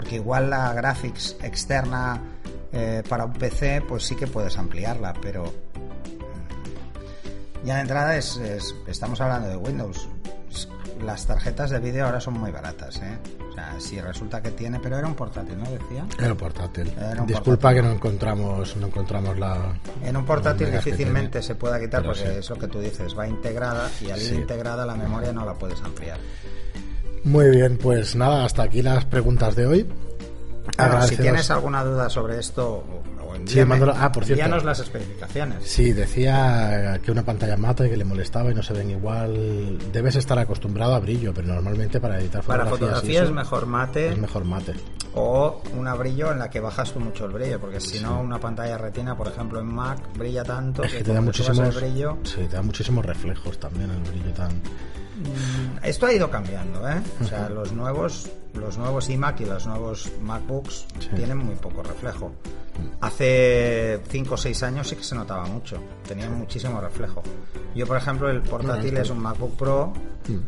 Porque 0.00 0.14
igual 0.16 0.48
la 0.48 0.72
Graphics 0.72 1.36
externa 1.42 2.18
eh, 2.72 3.02
para 3.06 3.26
un 3.26 3.34
PC, 3.34 3.82
pues 3.86 4.02
sí 4.04 4.16
que 4.16 4.26
puedes 4.26 4.56
ampliarla, 4.56 5.12
pero 5.20 5.52
Ya 7.62 7.74
de 7.74 7.80
entrada 7.82 8.16
es, 8.16 8.38
es- 8.38 8.74
estamos 8.86 9.20
hablando 9.20 9.48
de 9.50 9.56
Windows. 9.58 10.08
Las 11.04 11.26
tarjetas 11.26 11.68
de 11.68 11.80
vídeo 11.80 12.06
ahora 12.06 12.18
son 12.18 12.38
muy 12.40 12.50
baratas, 12.50 12.96
¿eh? 13.02 13.18
O 13.50 13.52
sea, 13.52 13.74
si 13.78 14.00
resulta 14.00 14.40
que 14.40 14.52
tiene, 14.52 14.80
pero 14.80 14.96
era 14.96 15.06
un 15.06 15.14
portátil, 15.14 15.58
¿no? 15.58 15.64
Decía. 15.70 16.06
Era 16.18 16.32
un 16.32 16.38
portátil. 16.38 16.90
Era 16.98 17.20
un 17.20 17.26
Disculpa 17.26 17.68
portátil. 17.68 17.76
que 17.76 17.82
no 17.88 17.92
encontramos, 17.94 18.76
no 18.76 18.86
encontramos 18.86 19.38
la. 19.38 19.74
En 20.02 20.16
un 20.16 20.24
portátil 20.24 20.70
difícilmente 20.72 21.42
se 21.42 21.54
pueda 21.56 21.78
quitar 21.78 22.00
Pero 22.00 22.14
porque 22.14 22.30
sí. 22.32 22.38
es 22.38 22.48
lo 22.48 22.56
que 22.56 22.68
tú 22.68 22.80
dices, 22.80 23.18
va 23.18 23.28
integrada 23.28 23.90
y 24.00 24.10
al 24.10 24.22
ir 24.22 24.28
Sí. 24.30 24.34
integrada 24.36 24.86
la 24.86 24.94
memoria 24.94 25.30
no 25.32 25.44
la 25.44 25.52
puedes 25.52 25.82
ampliar. 25.82 26.18
Muy 27.24 27.50
bien, 27.50 27.76
pues 27.76 28.16
nada, 28.16 28.44
hasta 28.44 28.62
aquí 28.62 28.82
las 28.82 29.04
preguntas 29.04 29.54
de 29.54 29.66
hoy. 29.66 29.86
Claro, 30.76 31.02
si 31.02 31.16
tienes 31.16 31.50
alguna 31.50 31.84
duda 31.84 32.08
sobre 32.08 32.38
esto, 32.38 32.84
Sí, 33.46 33.60
mándalo- 33.64 33.94
ah, 33.96 34.10
por 34.12 34.24
cierto. 34.24 34.42
envíanos 34.42 34.64
las 34.64 34.80
especificaciones. 34.80 35.58
Sí, 35.64 35.92
decía 35.92 37.00
que 37.02 37.10
una 37.12 37.22
pantalla 37.24 37.56
mata 37.56 37.86
y 37.86 37.90
que 37.90 37.96
le 37.96 38.04
molestaba 38.04 38.50
y 38.50 38.54
no 38.54 38.62
se 38.62 38.74
ven 38.74 38.90
igual. 38.90 39.78
Debes 39.92 40.16
estar 40.16 40.38
acostumbrado 40.38 40.94
a 40.94 41.00
brillo, 41.00 41.32
pero 41.32 41.48
normalmente 41.54 42.00
para 42.00 42.18
editar 42.20 42.42
Para 42.42 42.64
fotografías 42.66 43.02
y 43.04 43.06
fotografía 43.16 43.22
es 43.22 43.30
mejor 43.30 43.66
mate 43.66 44.08
es 44.12 44.18
mejor 44.18 44.44
mate. 44.44 44.74
o 45.14 45.62
una 45.78 45.94
brillo 45.94 46.32
en 46.32 46.38
la 46.40 46.50
que 46.50 46.60
bajas 46.60 46.94
mucho 46.96 47.24
el 47.26 47.32
brillo, 47.32 47.60
porque 47.60 47.80
si 47.80 48.00
no 48.00 48.20
una 48.20 48.38
pantalla 48.40 48.76
retina, 48.76 49.16
por 49.16 49.28
ejemplo 49.28 49.60
en 49.60 49.66
Mac, 49.66 49.98
brilla 50.18 50.42
tanto 50.44 50.82
Es 50.82 50.90
que, 50.92 50.98
que 50.98 51.04
te 51.04 51.14
da 51.14 51.20
muchísimos, 51.20 51.74
brillo. 51.76 52.18
sí, 52.24 52.40
te 52.48 52.56
da 52.56 52.62
muchísimos 52.62 53.06
reflejos 53.06 53.58
también 53.58 53.90
el 53.90 54.00
brillo 54.10 54.32
tan. 54.34 54.50
Esto 55.82 56.06
ha 56.06 56.12
ido 56.12 56.30
cambiando, 56.30 56.88
¿eh? 56.88 57.00
O 57.20 57.24
sea, 57.24 57.48
los 57.48 57.72
nuevos, 57.72 58.30
los 58.54 58.76
nuevos 58.78 59.08
iMac 59.08 59.40
y 59.40 59.46
los 59.46 59.66
nuevos 59.66 60.10
MacBooks 60.20 60.86
Sí. 60.98 61.08
tienen 61.16 61.38
muy 61.38 61.54
poco 61.56 61.82
reflejo. 61.82 62.32
Hace 63.00 64.00
5 64.08 64.34
o 64.34 64.36
6 64.36 64.62
años 64.62 64.88
sí 64.88 64.96
que 64.96 65.02
se 65.04 65.14
notaba 65.14 65.44
mucho, 65.46 65.78
tenían 66.06 66.36
muchísimo 66.38 66.80
reflejo. 66.80 67.22
Yo, 67.74 67.86
por 67.86 67.96
ejemplo, 67.96 68.28
el 68.30 68.40
portátil 68.42 68.96
es 68.96 69.10
un 69.10 69.18
MacBook 69.20 69.56
Pro 69.56 69.92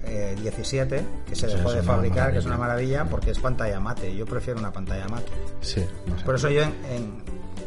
eh, 0.04 0.36
17 0.40 1.04
que 1.26 1.34
se 1.34 1.46
dejó 1.46 1.72
de 1.72 1.82
fabricar, 1.82 2.32
que 2.32 2.38
es 2.38 2.46
una 2.46 2.56
maravilla. 2.56 2.98
maravilla 2.98 3.10
porque 3.10 3.30
es 3.30 3.38
pantalla 3.38 3.80
mate. 3.80 4.14
Yo 4.14 4.26
prefiero 4.26 4.60
una 4.60 4.72
pantalla 4.72 5.06
mate. 5.08 5.30
Sí, 5.60 5.84
no 6.06 6.18
sé. 6.18 6.24
Por 6.24 6.34
eso 6.36 6.50
yo 6.50 6.62
en- 6.62 6.74
en- 6.90 7.22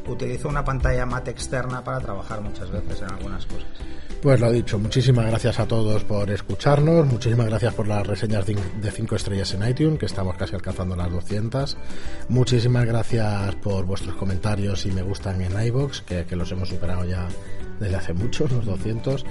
utilizo 0.08 0.48
una 0.48 0.64
pantalla 0.64 1.06
mate 1.06 1.32
externa 1.32 1.84
para 1.84 2.00
trabajar 2.00 2.42
muchas 2.42 2.70
veces 2.70 3.02
en 3.02 3.10
algunas 3.12 3.46
cosas. 3.46 3.66
Pues 4.26 4.40
lo 4.40 4.52
dicho, 4.52 4.80
muchísimas 4.80 5.28
gracias 5.28 5.60
a 5.60 5.68
todos 5.68 6.04
por 6.04 6.32
escucharnos, 6.32 7.06
muchísimas 7.06 7.46
gracias 7.46 7.76
por 7.76 7.88
las 7.88 8.08
reseñas 8.08 8.44
de 8.48 8.92
5 8.92 9.16
estrellas 9.18 9.54
en 9.54 9.70
iTunes, 9.70 10.00
que 10.00 10.08
estamos 10.08 10.36
casi 10.36 10.56
alcanzando 10.56 10.96
las 10.96 11.12
200. 11.12 11.78
Muchísimas 12.30 12.86
gracias 12.86 13.54
por 13.58 13.86
vuestros 13.86 14.16
comentarios 14.16 14.88
y 14.88 14.92
me 14.92 15.04
gustan 15.04 15.44
en 15.44 15.68
iBox, 15.68 16.02
que, 16.02 16.26
los 16.36 16.52
hemos 16.52 16.70
superado 16.70 17.06
ya 17.06 17.28
desde 17.80 17.96
hace 17.96 18.14
mucho, 18.14 18.48
los 18.52 18.66
200. 18.66 19.24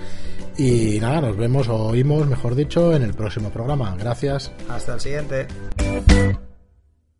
Y 0.58 1.00
nada, 1.00 1.22
nos 1.22 1.36
vemos 1.36 1.66
o 1.66 1.74
oímos, 1.74 2.28
mejor 2.28 2.54
dicho, 2.54 2.94
en 2.94 3.02
el 3.02 3.14
próximo 3.14 3.50
programa. 3.50 3.96
Gracias. 3.98 4.52
Hasta 4.68 4.94
el 4.94 5.00
siguiente. 5.00 5.48